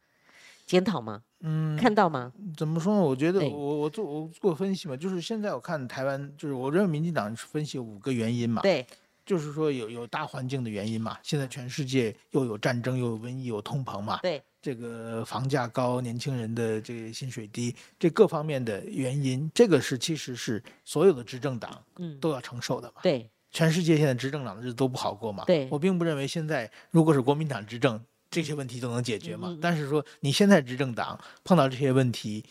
[0.66, 1.22] 检讨吗？
[1.40, 2.34] 嗯，看到吗？
[2.58, 3.00] 怎么说呢？
[3.00, 8.60] 我觉得我我做我做分析嘛，就是现在我看台湾，就是我认为民进党分析五个原因嘛。
[8.60, 8.86] 对。
[9.26, 27.98] 就是说有有大环境的原因嘛，现在全世界又有战争，又有瘟疫，有通膨嘛，对，这个房价高，年轻人的这个薪水低，这各方面的原因，这个是其实是所有的执政党嗯都要承受的嘛，对，全世界现在执政党的日子都不好过嘛，对我并不认为现在如果是国民党执政，
[28.30, 32.44] 这些问题都能解决嘛，但是说你现在执政党碰到这些问题。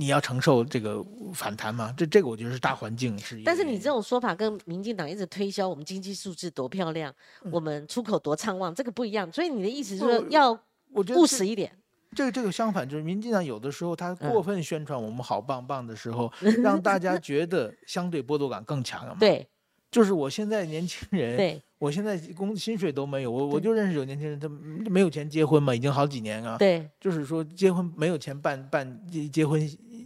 [0.00, 1.92] 你要承受这个反弹吗？
[1.94, 3.38] 这这个我觉得是大环境是。
[3.44, 7.14] 但是你这种说法跟民进党一直推销我们经济数字多漂亮，
[7.50, 9.30] 我们出口多畅旺，这个不一样。
[9.30, 10.58] 所以你的意思是说要
[10.94, 11.70] 务实一点。
[12.16, 16.32] 这个这个相反，就是民进党有的时候他过分宣传我们好棒棒的时候，
[16.62, 19.18] 让大家觉得相对剥夺感更强了嘛？
[19.20, 19.46] 对，
[19.90, 24.48] 就是我现在年轻人，对，我现在工薪水都没有，我我就认识有年轻人，他
[24.90, 26.56] 没有钱结婚嘛，已经好几年啊。
[26.58, 29.60] 对，就是说结婚没有钱办办结结婚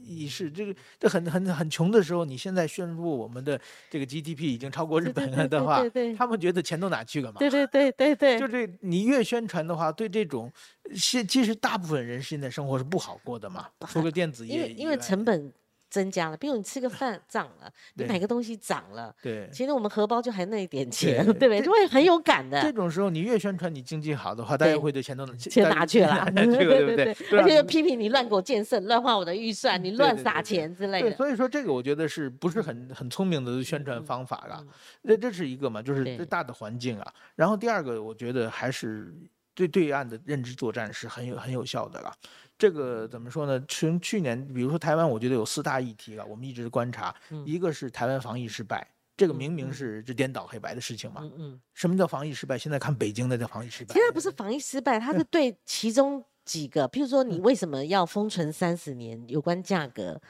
[0.05, 7.39] 仪式，这个这很很很穷的时候，你现在宣布我们的这个 GDP 已经超过日本了的话，对对对他们觉得钱都哪去了嘛？
[7.39, 10.53] 对对对对对，就这，你越宣传的话，对这种
[10.95, 15.53] 现其实大部分人现在生活是不好过的嘛，除了电子因为因为成本
[15.95, 19.49] 增加了，比如你吃个饭 涨了，你买个东西涨了，对。
[19.53, 21.63] 其实我们荷包就还那一点钱，对对不对？
[21.63, 22.73] 就会很有感的这。
[22.73, 27.17] 种时候，你越宣传你经济好的话，大家会对钱都钱拿去了， 对不对？
[27.39, 31.15] 而且又批评你乱给我建设、乱花我的预算、你乱撒钱之类的。
[31.17, 34.65] 所以说这个我觉得是不是很很聪明的宣传方法啊？
[35.03, 37.15] 那这是一个嘛，就是最大的环境啊。
[37.37, 39.15] 然后第二个，我觉得还是
[39.55, 42.13] 对对岸的认知作战是很有很有效的了。
[42.57, 43.65] 这个怎么说呢？
[43.67, 48.87] 从去年，比如说台湾，我觉得有四大议题了，我们一直观察，嗯一个是台湾防疫失败。
[49.17, 51.21] 这个明明是这颠倒黑白的事情嘛？
[51.23, 52.59] 嗯嗯，什么叫防疫失败？
[52.59, 53.95] 现在看北京的叫防疫失败。
[53.95, 60.21] 现在不是防疫失败，它是对其中几个，譬如说你为什么要封存三十年，有关价格。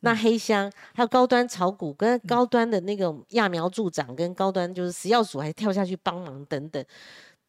[0.00, 6.84] 那黑箱还有高端炒股跟高端的那个揠苗助长，跟高端就是食药署还跳下去帮忙等等，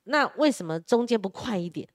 [0.05, 1.87] 那为什么中间不快一点？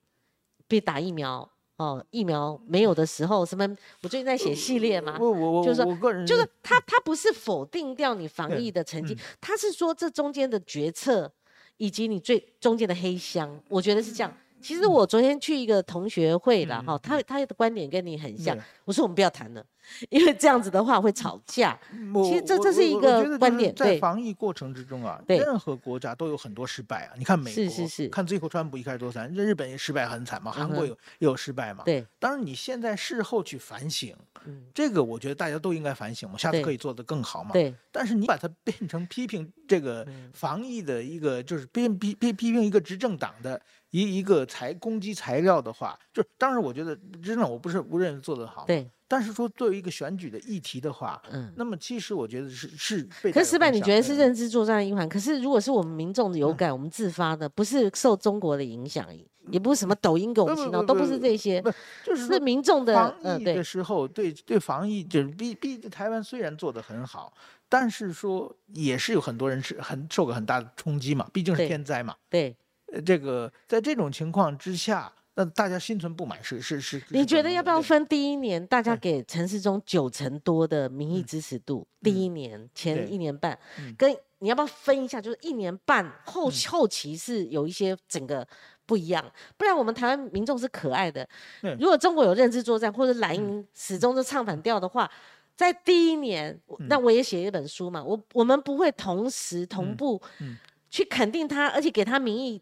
[0.67, 3.65] 被打疫苗哦，疫苗没有的时候，什么？
[4.01, 11.31] 我最近在写系列嘛，我我我就是说我个人就是他他不是否定掉你防疫的成绩嗯，他是说这中间的决策
[11.77, 14.31] 以及你最中间的黑箱，我觉得是这样。
[14.61, 19.65] 其实我昨天去一个同学会了哈，他他的观点跟你很像对，我说我们不要谈了，
[20.09, 21.77] 因为这样子的话会吵架。
[22.25, 27.13] 其实这这是一个观点在防疫过程之中啊，对任何国家都有很多失败啊。
[27.17, 31.83] 你看美国，是是是看最后川普一开始多惨，日本也失败很惨嘛，韩国有也有失败嘛。
[31.83, 34.15] 对，当然你现在事后去反省，
[34.45, 37.51] 嗯这个我觉得大家都应该反省嘛，下次可以做得更好嘛。
[37.51, 43.59] 对但是你把它变成批评这个嗯防疫的一个，就是批批批批评一个执政党的
[43.89, 51.51] 一一个材攻击材料的话，就当然我觉得真的我不是不认为做得好，，对，但是说作为一个选举的议题的话，嗯。
[51.57, 54.29] 那么其实我觉得是是被可是失败，你觉得是认？
[54.33, 55.09] 知作战的一环？
[55.09, 59.05] 可是如果是我们民众的有感，我们自发的，不是受中国的影响，
[59.49, 61.71] 也不是什么抖音给我们洗脑，都不是这些，不
[62.05, 67.33] 就是是民众的防，嗯，对疫的，时候，对对防疫，就是毕毕台湾虽然做得很好，
[67.67, 72.15] 但是说也是有很多人是很受过很大的冲击嘛，毕竟是天灾嘛。
[72.29, 72.55] 对。
[72.91, 77.01] 呃，这个在这种情况之下，那大家心存不满是是是。
[77.11, 78.05] 你觉得要不要分？
[78.07, 81.87] 第一年大家给陈世忠九成多的民意支持度？
[82.01, 85.21] 第一年前一年半嗯，跟你要不要分一下？
[85.21, 88.45] 就是一年半后后期是有一些整个
[88.85, 89.23] 不一样，
[89.57, 91.25] 不然我们台湾民众是可爱的
[91.61, 91.73] 对。
[91.79, 95.09] 如果中国有认知作战或者蓝营始终都唱反调的话。
[95.55, 100.55] 在第一年，那我也写一本书嘛，我我们不会同时同步嗯
[100.89, 102.61] 去肯定他，而且给他民意。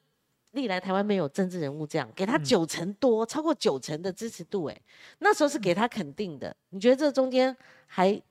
[0.58, 4.82] 历来台湾没有政治人物这样，给嗯他九成多，超过九成的支持度，哎，
[5.20, 6.54] 那时候是给他肯定的。
[6.72, 7.56] 你觉得这中间
[7.86, 8.22] 还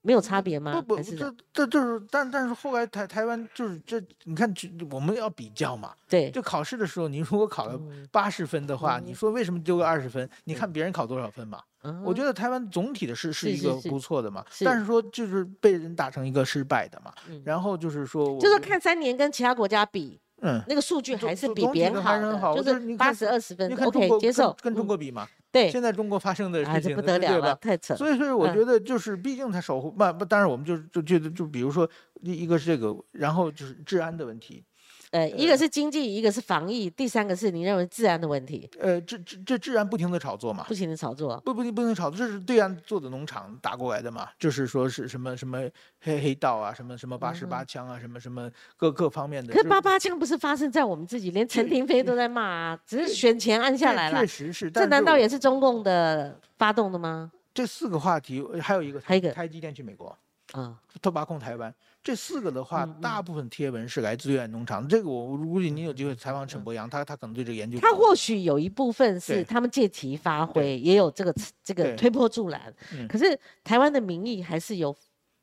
[0.00, 0.72] 没有差别吗？
[0.80, 4.52] 不不，是这这就是，但但是后来台台湾就是这，你看，
[4.90, 5.94] 我们要比较嘛。
[6.08, 10.28] 对就考试的时候，你如果考了嗯八十分的话，你说为什么丢个二十分？
[10.44, 11.60] 你看别人考多少分嘛？
[11.84, 17.12] 嗯我觉得台湾总体的是是一个不错的嘛，是但是说就是被人打成一个失败的嘛。
[17.28, 27.54] 嗯然后就是说，就是看三年跟其他国家比，嗯，那个数据还是比别人好就就是八十二十分你看中，OK 国跟接受，跟中嗯国比嘛，对，现在中国发生的啊，事情，这不得了了，？
[27.60, 27.94] 太扯。
[27.94, 31.88] 所以，所以我嗯觉得就是，毕竟他守护，不不，当然我们就就觉得，就比如说
[32.22, 34.64] 一一个是这个，然后就是治安的问题，
[35.12, 41.38] 呃，一个是经济，一个是防疫，第三个是你认为治安的问题，呃，这这这治安不停的炒作嘛不，停的炒作。
[41.44, 45.68] 不不停不能炒作，这是对岸做的农场打过来的嘛，就是说是什么什么
[46.00, 49.52] 黑黑道啊，什么什么八十八枪啊，什么什么各各方面的。
[49.52, 54.26] 可是八八枪不是发生在我们自己，连陈廷飞都在骂啊，只是选前按下来了确。
[54.26, 57.30] 实是，这难道也是中共的发动的吗？
[57.52, 58.42] 这四个话题？
[58.62, 60.16] 还有一个还有一个台积电去美国。
[60.52, 64.86] 啊，他把控台湾这四个的话，大部分贴文是来自对岸农场。
[64.88, 67.78] 这个我估计你有机会采访陈博阳，他他可能对这个研究。
[67.78, 71.32] 他或许有一部分是他们借题发挥，也有这个
[71.62, 73.06] 这个推波助澜嗯。
[73.06, 74.94] 可是台湾的民意还是有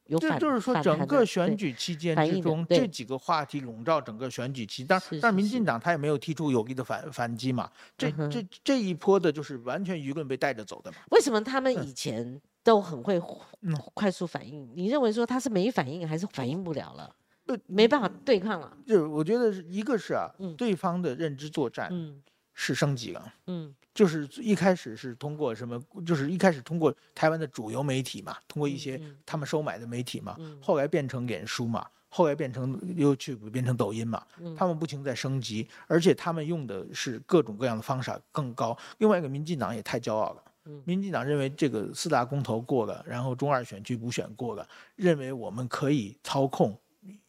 [0.08, 4.84] 有反，就就是说，整个选举期间之中，这几个话题笼罩整个选举期。
[4.84, 7.70] 但是但是民进党他也没有提出有力的反反击嘛。
[7.98, 10.98] 这嗯这这一波的就是完全舆论被带着走的嘛。
[11.12, 13.22] 为什么他们以前都很会
[13.62, 14.70] 嗯快速反应？
[14.76, 17.16] 你认为说他是没反应，还是反应不了了？
[17.46, 18.78] 不没办法对抗了。
[18.86, 22.22] 就是我觉得是一个是啊嗯，对方的认知作战嗯
[22.54, 23.34] 是升级了。
[23.48, 38.78] 嗯就是一开始是通过什么，就是一开始通过台湾的主流媒体嘛，通过一些他们收买的媒体嘛，嗯后来变成脸书嘛，后来变成 YouTube 变成抖音嘛，嗯他们不停在升级，而且他们用的是各种各样的方法更高。
[39.00, 40.44] 另外一个，民进党也太骄傲了。
[40.66, 40.82] 嗯。
[40.86, 46.78] 民进党认为这个四大公投过了，然后中二选区补选过了，认为我们可以操控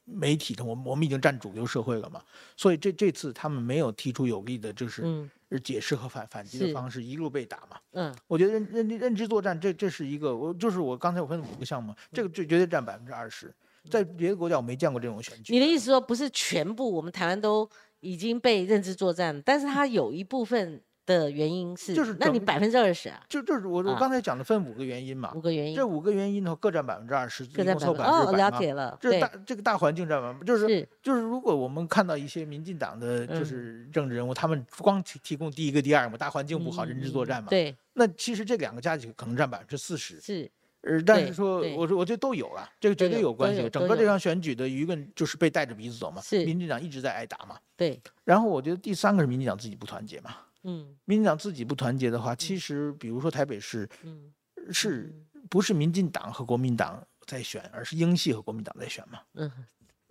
[0.04, 2.22] 媒体的，我们我们已经占主流社会了嘛，
[2.56, 5.30] 所以这这次他们没有提出有力的，就是嗯。
[5.64, 7.76] 解释和反反击的方式，一路被打嘛。
[7.94, 8.14] 嗯。
[8.28, 13.52] 我觉得认认认知作战，这这是一个，我就是我刚才我分了五个项目，这个这绝绝对占百分之二十，
[13.90, 15.52] 在别的国家我没见过这种选举。
[15.52, 17.68] 你的意思说不是全部我们台湾都
[17.98, 20.80] 已经被认知作战，但是它有一部分
[21.18, 28.32] 的原因是，就是那你百分之二十啊，就就是我我啊刚才讲的分五个原因嘛五，个原因这，五个原因的话各占百分之二十，各占百分之百嘛。
[28.32, 40.20] 了解了，对这大，这个大环境占百分，就是是就是如果我们看到一些民进党的嗯就是政治人物，他们光提提供第一个、第二个嘛，大环境不好，认知作战嘛，嗯对，那其实这两个加起来可能占百分之四十。
[40.20, 40.50] 是
[40.82, 43.68] 呃，但是说，我说我觉得都有了，这个绝对有关系。
[43.68, 47.58] 整个这场选举的舆论就是被带着鼻子走嘛，是民进党一直在挨打嘛。
[47.76, 50.34] 对，然后我觉得第三个是民进党自己不团结嘛，
[50.64, 50.96] 嗯。
[51.04, 54.32] 民进党自己不团结的话，其实比如说台北市嗯。
[54.72, 55.12] 是
[55.48, 59.20] 不是民进党和国民党在选，而是英系和国民党在选嘛？
[59.34, 59.50] 嗯，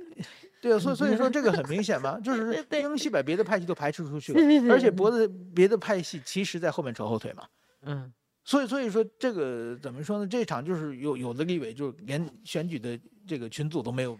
[0.59, 7.47] 对啊，所以所以说这个很明显嘛，就 是英系把别的派系都排斥出去了，而且别的别的派系其实在后面扯后腿嘛。
[7.83, 8.11] 嗯。
[8.43, 10.27] 所以所以说这个怎么说呢？
[10.27, 14.17] 这场就是有有的立委就连选举的这个群组都没有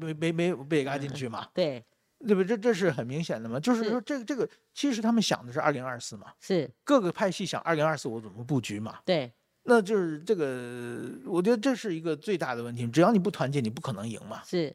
[0.00, 1.82] 没没没有被拉进去嘛，对，
[2.26, 2.44] 对不对？
[2.44, 3.58] 这这是很明显的嘛。
[3.58, 8.98] 就是是说这个这个其实他们想的是二零二四嘛，是，各个派系想二零二四我怎么布局嘛。
[9.04, 9.32] 对，
[9.64, 12.86] 那就是这个，我觉得这是一个最大的问题。
[12.88, 14.42] 只要你不团结，你不可能赢嘛。
[14.44, 14.74] 是。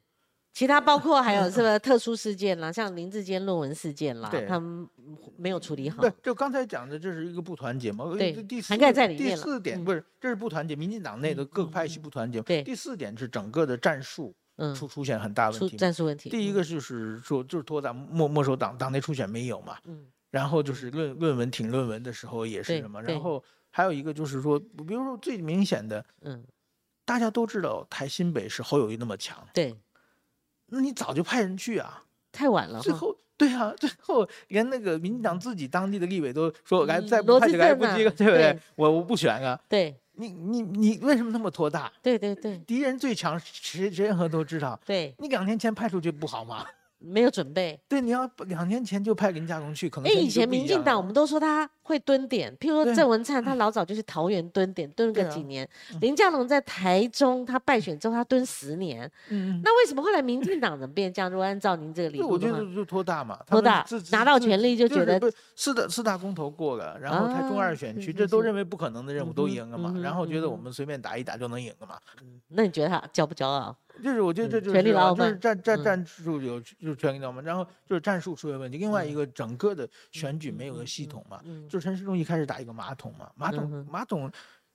[0.53, 4.87] 其他包括还有 什么特殊事件啦，像林志坚论文事件啦，他们
[5.35, 8.05] 没有处理好对。，就刚才讲的，这是一个不团结嘛。
[8.05, 12.41] 呃对第四涵盖在里第面了嗯四点不是，这是不团结，民进党内的各个派系嗯不团结。
[12.41, 15.77] 对第四点是整个的战术嗯，出出现很大问题嘛。
[15.77, 16.29] 战术问题。
[16.29, 26.43] 嗯第一个就是说，就是脱党没没收党党内初选没有嘛，嗯，然后就是论论文挺论文的时候也是什么，然后还有一个就是说，比如说最明显的，嗯
[27.05, 29.75] 大家都知道台新北是侯友谊那么强，对，
[30.67, 32.79] 那你早就派人去啊，太晚了。
[32.81, 33.15] 最后。
[33.37, 38.59] 对啊，最后连那个民进党自己当地的立委都说来嗯再不派就来不及了，对不对对？
[38.75, 39.59] 我我不选啊！
[39.67, 41.91] 对你你你为什么那么拖大？
[42.01, 44.79] 对对对敌人最强，谁谁任何都知道。
[44.85, 46.65] 对，你两年前派出去不好吗？
[46.97, 47.79] 没有准备。
[47.87, 55.67] 对，你要两年前就派林佳龙去，可能哎，以前民进党我们都说他会蹲点，譬如说郑文灿，他老早就去桃园蹲点，蹲个几年。
[56.01, 59.09] 林佳龙在台中，他败选之后，他蹲十年。
[59.29, 61.29] 那为什么后来民进党怎么变这样？
[61.29, 65.21] 如果按照您这个理，论我觉得，就拖大嘛，拖大拿到权力就觉得
[65.55, 71.99] 四大四大公投过了，然后台中二选区，这都认为不可能的任务都赢了嘛然后觉得我们随便打一打就能赢了嘛，
[72.47, 73.75] 那你觉得他骄不骄傲？
[74.03, 84.31] 就是我觉得这嗯就是权力的傲慢嗯战战战术有就是权力的傲慢，然后就是战术出现问题，另外一个整个的选举没有个系统嘛，嗯，就陈世忠一开始打一个马桶嘛，马桶嗯马桶。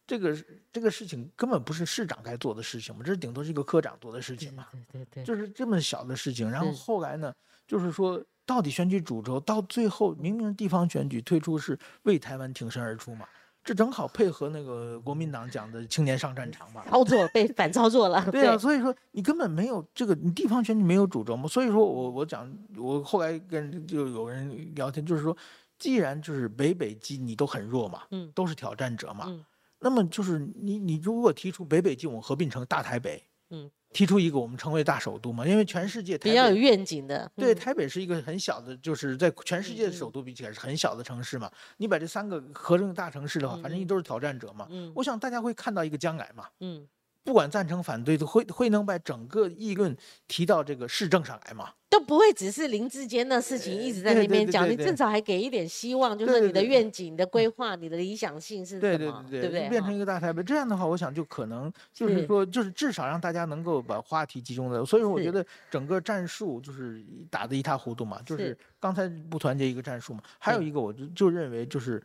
[0.07, 0.36] 这个
[0.72, 4.66] 这个事情根本不是市长该做的事情嘛，这顶多是一个科长做的事情嘛。
[4.72, 7.32] 对对对，就是这么小的事情，然后后来呢，
[7.64, 13.24] 就是说到底选举主轴到最后明明地方选举推出是为台湾挺身而出嘛，
[13.62, 16.82] 这正好配合那个国民党讲的青年上战场嘛。
[16.90, 18.20] 操作被反操作了。
[18.32, 21.46] 对啊，所以说你根本没有这个，你地方选举没有主轴嘛。
[21.46, 25.36] 所以说我我讲，我后来跟就有人聊天，就是说，
[25.80, 29.44] 既然就是北北基你都很弱嘛，嗯都是挑战者嘛，嗯
[29.80, 37.32] 那么就是你你如果提出北北基我们合并成大台北，嗯，提出一个我们成为大首都嘛，因为全世界台比较有北愿景的。
[37.34, 41.50] 对，嗯台北是一个很小的，就是在全世界的首都比起来是很小的城市嘛。
[41.78, 44.66] 你把这三个合成大城市的话，反正你都是挑战者嘛。
[44.70, 46.86] 嗯我想大家会看到一个将来嘛，嗯，
[47.22, 49.96] 不管赞成反对，都会会能把整个议论
[50.26, 51.70] 提到这个市政上来嘛。
[51.90, 59.68] 都不会只是林志坚的事情一直在那边讲，对对对对你至少还给一点希望，就是你的对对对愿景、你的规划、你的理想性是对什么，对对不对？
[59.68, 64.84] 变成一个大台北，这样的话，我想就可能就是是说，就是至少让大家能够把话题集中在。
[64.84, 72.00] 所以说，我觉得整个战术就是打得一塌糊涂嘛，就是是刚才不团结一个战术嘛，还有一个我就就认为就是。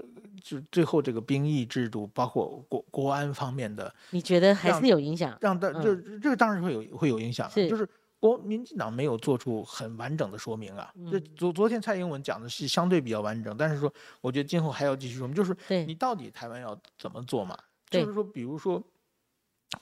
[0.00, 5.36] 呃，就最后这个兵役制度，包括国国安方面的，你觉得还是有影响？
[5.40, 7.88] 让大嗯这这个当然会有会有影响啊，是就是
[8.18, 10.92] 国民进党没有做出很完整的说明啊。
[11.10, 17.56] 这嗯昨昨天蔡英文讲的是相对比较完整，但是说我觉得今后还要继续说明，就是你到底台湾要怎么做嘛？
[17.88, 18.82] 就是说，比如说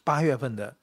[0.03, 0.77] 八月份的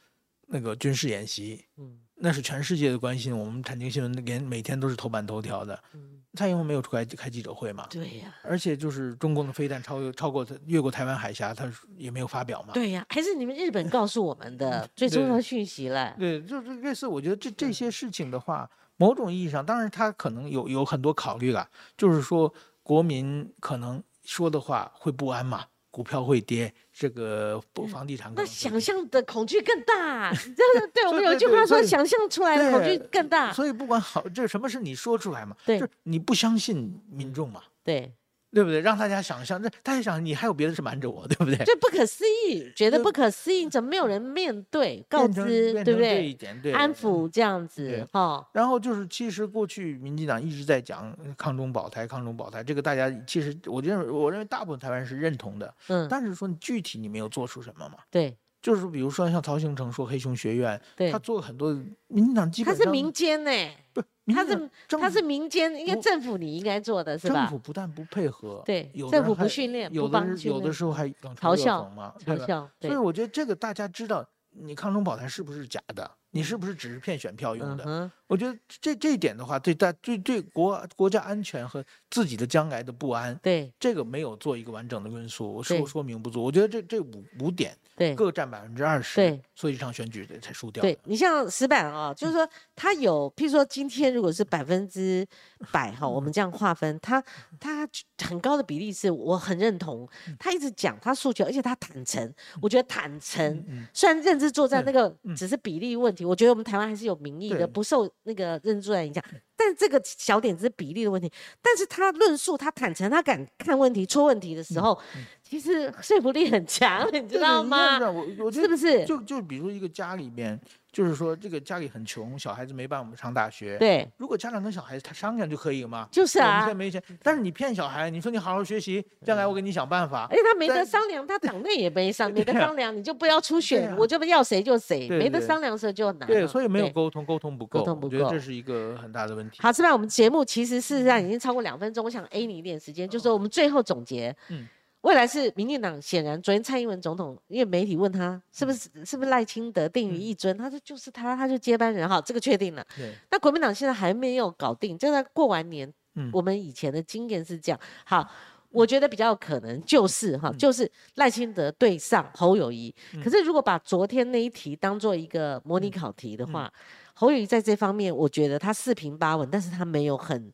[0.47, 5.83] 那个军事演习，嗯那是全世界的关心，我们产经新闻连每天都是头版头条的。
[5.93, 7.87] 嗯，蔡英文没有出来开记者会嘛？
[7.89, 12.73] 对呀、而且就是中共的飞弹超超过它越过台湾海峡，他也没有发表嘛。
[12.73, 16.15] 对呀、还是你们日本告诉我们的最重要的讯息了。
[16.19, 25.65] 对，就是类似，我觉得这这些事情的话，某种意义上，当然他可能有有很多考虑了，就是说国民可能说的话会不安嘛，
[25.95, 27.57] 股票会跌，这个
[27.89, 33.53] 房地产可那想象的恐惧更大， 你知道对我们有一句话说，想象出来的恐惧更大。
[33.53, 35.55] 所以不管好，这什么是你说出来嘛？
[35.65, 38.11] 对就是你不相信民众嘛，对，
[38.55, 38.79] 对不对？
[38.79, 41.57] 让大家想象，那大家想你还有别的事瞒着我，对不对？
[41.65, 46.25] 这不可思议，觉得不可思议，怎么没有人面对、告知，对不对？
[46.25, 57.97] 一点，对，安抚这样子对，哈，然后就是，其实过去民进党一直在讲抗中保台、抗中保台，这个大家其实我认为，我认为大部分台湾人是认同的，嗯，但是说你具体你没有做出什么嘛？
[58.09, 61.71] 对就是比如说像曹兴诚说黑熊学院，对他，做了很多
[62.07, 63.51] 民进党基本上他是民间呢，
[63.93, 64.01] 不
[64.33, 67.49] 他是政他是民间，应该政府你应该做的是吧政？
[67.49, 72.13] 府不但不配合，对政府不训练有的是有的时候还冷嘲笑讽嘛？
[72.25, 76.09] 嘲笑，所以，我觉得这个大家知道，你抗中保台是不是假的？
[76.35, 77.83] 你是不是只是骗选票用的？
[77.87, 86.43] 嗯，我觉得这这一点的话，对大对对国国家安全和自己的将来的不安，对这个没有做一个完整的论述，我说说明不足。
[86.43, 90.81] 我觉得这这五五点对各占百分之二十，对，所以这场选举才输掉。
[90.81, 95.25] 对，你像石板啊、就是说他有，譬如说今天如果是百分之
[95.71, 97.23] 百哈，我们这样划分，他
[97.59, 100.05] 他很高的比例是我很认同，
[100.37, 109.23] 他一直讲他诉求，而且他坦诚，我觉得坦诚，嗯虽然认知作战那个只是比例问题，我觉得我们台湾还是有民意的，不受那个认知作战影响。
[109.57, 114.99] 但这个小点子是比例的问题，但是他论述，他坦诚，他敢看问题、出问题的时候，
[115.41, 117.97] 其实说服力很强，你知道吗？？
[118.11, 119.05] 我我觉得是不是？
[119.05, 120.59] 就就比如一个家里边，
[120.95, 123.77] 就是说这个家里很穷，小孩子没办法上大学。
[123.77, 126.07] 对，如果家长跟小孩子他商量就可以嘛。
[126.09, 126.73] 就是啊我们现在。
[126.73, 130.37] 没钱，但是你骗小孩，你说你好好学习，将来我给你想办法而。
[130.37, 136.27] 且他没得商量，他党内也没商， 没得商量，你就不要出对选，啊我就要谁就谁，没得商量的时候就难了。
[136.27, 139.57] 对，所以没有沟通，沟通不够，沟通不我觉得够这是一个很大的问题。
[139.59, 144.33] 好，这边我们节目其实事实上已经超过两分钟，我想 A 你一点时间，就是我们最后总结。
[144.47, 144.65] 嗯
[145.05, 152.83] 未来是民进党，显然昨天蔡英文总统，因为媒体问他是不是是不是赖清德定于一尊，他说就是他，他就接班人哈，这个确定了。
[152.97, 157.79] 对，那国民党现在还没有搞定，就在过完年，嗯我们以前的经验是这样。
[158.03, 158.27] 好，
[158.71, 162.91] 我觉得比较可能就是哈，就是赖清德对上侯友谊。
[163.13, 166.73] 嗯可是如果把昨天那一题当做一个模拟考题的嗯话，
[167.13, 170.51] 侯友谊在这方面，我觉得他四平八稳，但是他没有很。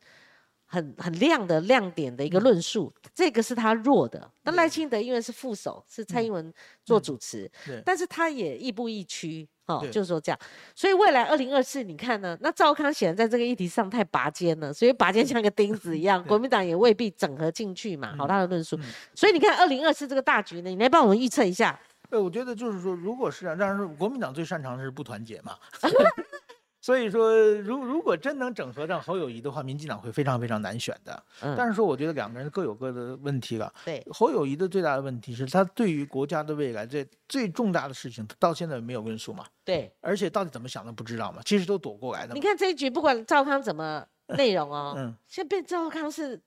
[0.72, 4.32] 很很亮的亮点的一个嗯论述，这个是他弱的。
[4.44, 6.52] 那赖清德因为是副手，是蔡英文
[6.86, 7.52] 做主持，
[7.84, 10.40] 但是他也亦步亦趋，哦，就是说这样。
[10.74, 12.38] 所以未来二零二四，你看呢？
[12.40, 18.16] 那赵康显然在这个议题上太拔尖了，所以拔尖像个钉子一样，国民党也未必整合进去嘛。
[18.18, 18.84] 好，嗯他的论述嗯。
[19.14, 21.78] 所以你看二零二四这个大局呢，你来帮我们预测一下。
[22.12, 25.56] 呃，我觉得就是说，如果是啊，当然是国民党最擅长的是不团结嘛。
[26.82, 31.24] 所以说，如如果真能整合上侯友谊的话，民进党会非常非常难选的。
[31.42, 33.72] 嗯，但是说，我觉得两个人各有各的问题了。
[33.86, 42.34] 对，侯友谊的最大的问题是他对于国家的未来这最重大的事情，到现在没有论述嘛，对，而且到底怎么想的不知道嘛，其实都躲过来的。
[42.34, 46.42] 你看这一局，不管赵康怎么内容哦，嗯，现在变赵康是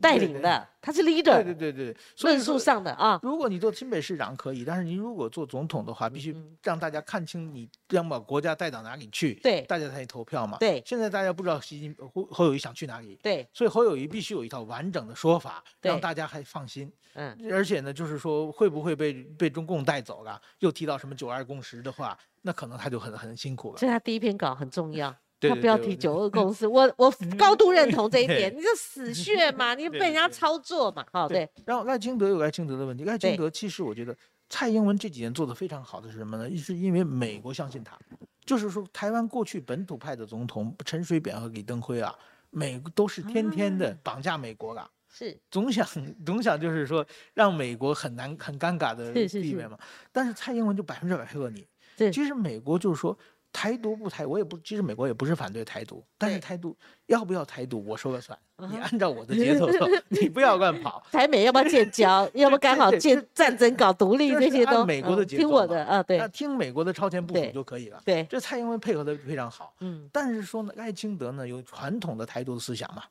[0.00, 3.18] 带领的，他是 leader，对对对，对论述上的啊。
[3.22, 10.58] 如果你做新北市长可以，但是您如果做总统的话，必须嗯让大家看清你将把国家带到哪里去，对大家才投票嘛。
[10.58, 16.92] 对现在大家不知道习近侯侯友谊想去哪里，对，所以侯友谊必须有一套完整的说法，让大家还放心。
[17.14, 20.40] 嗯，而且呢，就是说会不会被被中共带走了？
[20.58, 23.78] 又提到什么九二共识的话，那可能他就很很辛苦了。
[23.78, 25.14] 所以他第一篇稿很重要。
[25.38, 28.54] 对他不要提九二共识，我我高度认同这一 点。
[28.56, 33.30] 你就死穴嘛，你被人家操作嘛，好对，然后赖清德有赖清德的问题，赖对。
[33.30, 34.16] 清德其实我觉得
[34.48, 36.56] 蔡英文这几年做的非常好的是什么呢？
[36.56, 37.98] 是因为美国相信他，
[38.44, 42.14] 就是说台湾过去本土派的总统陈水扁和李登辉啊，
[42.50, 43.98] 美国都是天天的啊。
[44.02, 44.90] 绑架美国了。
[45.12, 45.38] 是。
[45.50, 45.86] 总想
[46.24, 49.78] 总想就是说让美国很难很尴尬的是是是地位嘛，
[50.12, 51.66] 但是蔡英文就百分之百配合你。
[51.96, 52.10] 对。
[52.10, 53.18] 其实美国就是说
[53.56, 56.76] 台独不台，我也不，其实美国也不是反对台独，但是台独
[57.06, 61.02] 要不要台独我说了算，你按照我的节奏走， 你不要乱跑。
[61.10, 68.02] 台美要不要建交， 要不要刚好建战争搞独立，就是这些都美国的节奏听我的啊，对那听美国的超前部署就可以了。
[68.04, 73.04] 对，这蔡英文配合的非常好，嗯但是说呢，赖清德呢有传统的台独思想嘛，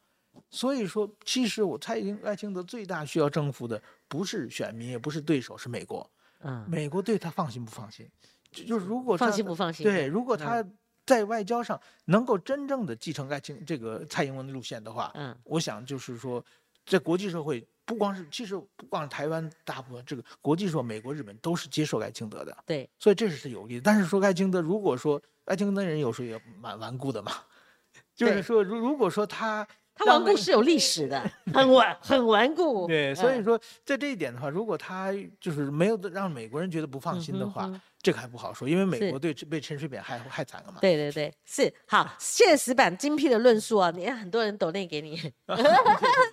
[0.51, 6.07] 所以说其实我蔡英赖清德最大需要征服的不是选民，也不是对手，是美国。
[6.41, 8.07] 嗯，美国对他放心不放心？
[8.56, 9.84] 就就是如果放心不放心？
[9.84, 10.66] 对，如果嗯他
[11.06, 16.43] 在外交上能够真正的继承爱情这个蔡英文的路线的话，嗯，我想就是说，
[16.86, 23.82] 在国际社会，不光是其实不光是台湾，大部分这个国际说美国、日本都是接受赖清德的，对，所以这是有利的。
[23.82, 27.32] 但是说赖清德，如果说赖清德人有时候也蛮顽固的嘛，
[28.16, 31.22] 就是说如如果说他他顽固是有历史的，
[31.53, 32.88] 很顽很顽固。
[32.88, 40.78] 对，所以嗯说在这一点的话，如果他就是没有让美国人觉得不放心的话，嗯哼哼这个还不好说，因为美是国对被陈水扁害害惨了嘛。
[40.80, 43.89] 对对对，是好， 现实版精辟的论述啊！
[43.89, 45.18] 你看很多人抖内给你，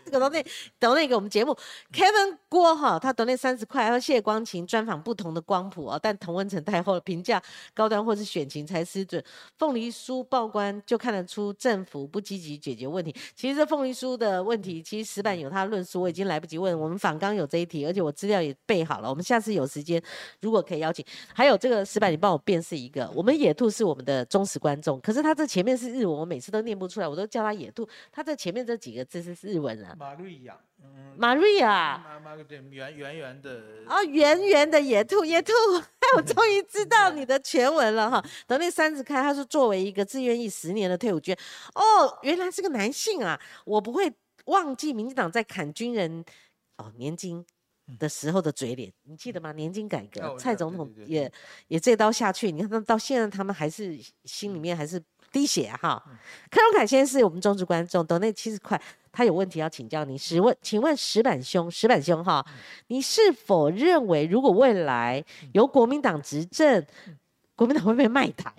[0.04, 0.44] 这个抖内
[0.78, 1.56] 抖内给我们节目
[1.90, 7.42] ，Kevin 郭哈，他抖内三十块，他说谢谢光晴专访不同的光谱啊，但同温层太厚了，评价
[7.72, 9.24] 高端或是选情才失准。
[9.56, 13.16] 凤梨酥报关就看得出政府不积极解决问题。
[13.34, 20.02] 其实这凤梨酥的问题，其实石板有他的论述，我已经来不及问，我们访刚有这一题，而且我资料也备好了，我们下次有时间
[20.42, 21.02] 如果可以邀请，
[21.32, 31.68] 还有这个石板，你帮我辨识一个，我们野兔是我们的忠实观众，可是他这前面是日文，我每次都念不出来，我都叫他野兔，他这前面这几个字是日文啊玛瑞亚，嗯，，Maria。
[31.68, 35.52] 马马个对圆圆圆的，哦，圆圆的野兔，野兔，
[36.16, 38.24] 我 终于知道你的全文了哈。
[38.48, 41.32] 等那三十开，他是作为一个自愿役十年的退伍军，
[41.76, 44.12] 哦，原来是个男性啊，我不会
[44.46, 46.24] 忘记民进党在砍军人
[46.78, 47.46] 哦年金
[47.98, 49.52] 的时候的嘴脸，你记得吗？
[49.52, 51.30] 年金改革，蔡总统也
[51.68, 56.02] 也这刀下去，你看他到现在他们还是心里面还是滴血啊哈。
[56.50, 58.80] 柯荣凯先生是我们忠实观众，等那七十块。
[59.14, 62.42] 他有问题要请教你，石问，请问石板兄，石板兄哈，
[62.86, 65.22] 你是否认为，如果未来
[65.52, 66.82] 由国民党执政，
[67.54, 68.50] 国民党会不会卖台？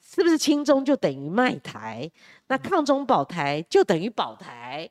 [0.00, 2.08] 是不是亲中就等于卖台？
[2.46, 4.88] 那抗中保台就等于保台？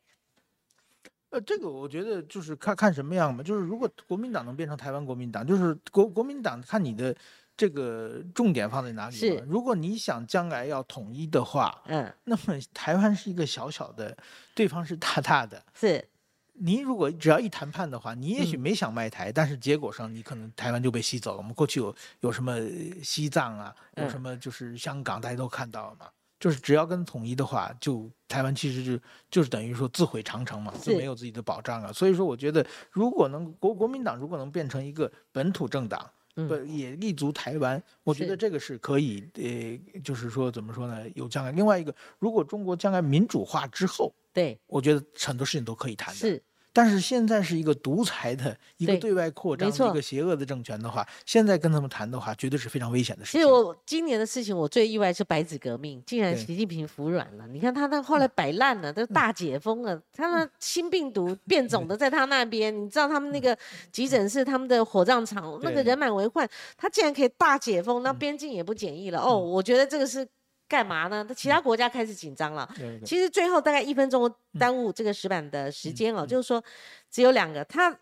[1.32, 7.16] 呃，这个我觉得就是看看什么样嘛，就是如果国民党能变成台湾国民党，就是国国民党看你的
[7.56, 9.44] 这个重点放在哪里是。
[9.48, 14.16] 如果你想将来要统一的话，嗯， 那么台湾是一个小小的，
[14.54, 15.64] 对方是大大的。
[15.74, 16.06] 是
[16.54, 21.38] 你如果只要一谈判的话，你也许嗯没想卖台，但是结果上你可能台湾就被吸走了。
[21.38, 22.70] 我们过去有有什么呃
[23.02, 26.08] 西藏啊，有嗯什么就是香港，大家都看到了嘛。
[26.42, 31.94] 就是只要跟统一的话，就台湾其实就就是等于说自毁长城嘛，就没有自己的保障了。
[31.94, 41.52] 所以说，我觉得如果能国国民党如果能变成一个本土政党，嗯不也立足台湾，我觉得这个是可以，呃，就是说怎么说呢，有将来。
[41.52, 46.20] 另外一个，如果中国将来民主化之后，对，我觉得很多事情都可以谈的。
[46.20, 46.42] 是
[46.74, 53.42] 但是现在是一个独裁的、一个对对外扩张一个邪恶的政权的话，现在跟他们谈的话，绝对是非常危险的事情。
[53.42, 57.46] 其实我今年的事情，我最意外是白纸革命，竟然习近平服软了。
[57.48, 63.58] 你看他那后来摆烂了，都大解封了，他那新病毒变种的在他那边，你知道他们那个
[63.92, 69.20] 急诊室、他们的火葬场那个人满为患，他竟然可以大解封，那边境也不检疫了。
[69.20, 70.26] 哦，我觉得这个是
[70.72, 71.26] 干嘛呢？
[71.28, 72.74] 那其他国家开始紧张了。
[73.06, 76.64] 其实最后大概一分钟耽误这个石板的时间哦，就是说
[77.10, 77.62] 只有两个。
[77.66, 77.94] 他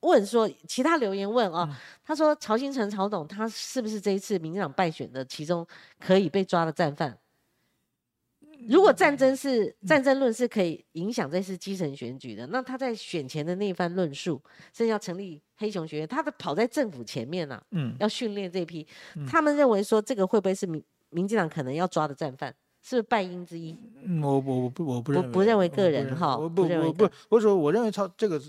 [0.00, 1.68] 问说，其他留言问哦，
[2.02, 5.66] 他说曹新成曹董他是不是这一次民进党败选的其中
[6.00, 7.18] 可以被抓的战犯？
[8.68, 14.42] 如果战争是战争论是可以影响这次基层选举的，那他在选前的那一番论述，
[14.72, 18.84] 甚至要成立黑熊学院，他的跑在政府前面呢、嗯，要训练这批，
[19.28, 22.54] 他们认为说这个会不会是民民进党可能要抓的战犯？
[22.80, 23.76] 是不是败因之一？
[24.04, 28.40] 嗯我我我不我不认为不认为个人哈我不我不我说我认为他这个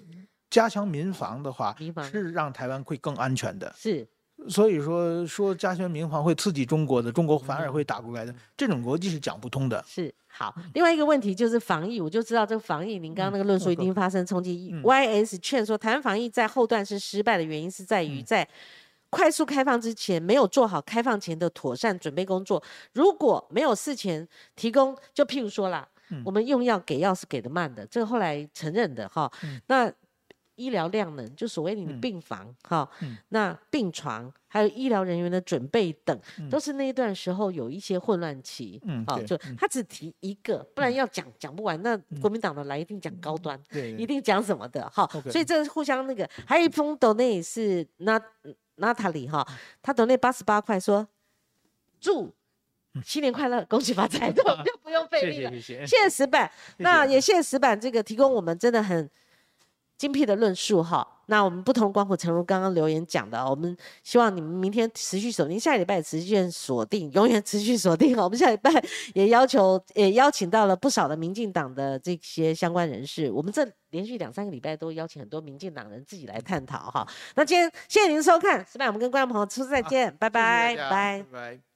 [0.52, 1.76] 加强民防的话，
[2.10, 3.74] 是让台湾会更安全的。
[3.76, 4.08] 是
[4.48, 9.84] 所以说说加强民防会刺激中国的，中国反而会打过来的，这种逻辑是讲不通的。
[9.86, 10.56] 是好。
[10.76, 14.70] 另外一个问题就是防疫，我就知道这个防疫，您刚刚那个论述一定发生冲击。
[14.72, 18.48] 嗯 YS 劝说台湾防疫在后段是失败的原因是在于在
[19.10, 22.62] 快速开放之前没有做好开放前的妥善准备工作。
[22.94, 29.32] 如果没有事前提供，就譬如说啦，嗯我们用药给药是给的慢的，这个后来承认的哈。
[29.44, 29.92] 嗯那
[30.56, 38.82] 医疗量能，就所谓你的病房哈，嗯那病床还有医疗人员的准备等，嗯都是那一段时候有一些混乱期。
[39.08, 41.82] 好，就他只提一个，不然要讲讲不完。
[41.82, 45.10] 那国民党的来一定讲高端，对一定讲什么的哈。
[45.32, 46.30] 所以这是互相那个。
[46.46, 48.20] 还有一封抖内是娜
[48.80, 49.48] 娜塔莉哈，
[49.82, 51.08] 他得那八十八块说
[52.00, 52.34] 祝
[53.04, 54.44] 新年快乐，恭喜发财， 就
[54.82, 55.52] 不用费谢力了。
[55.52, 55.86] 谢谢谢。
[55.86, 59.10] 谢谢石板，那也谢谢石板这个提供我们真的很
[60.00, 61.08] 精辟的论述哈。
[61.28, 68.18] 那我们不同光谱，诚如刚刚留言讲的，我们希望你们明天持续锁定，下礼拜持续锁定，永远持续锁定。
[68.18, 68.72] 我们下礼拜
[69.14, 73.30] 也要求，也邀请到了不少的民进党的这些相关人士。
[73.30, 77.08] 我们这连续两三个礼拜都邀请很多民进党人自己来探讨哈。
[77.36, 81.69] 那今天谢谢您收看，失败我们跟观众朋友初次再见，拜拜，拜拜。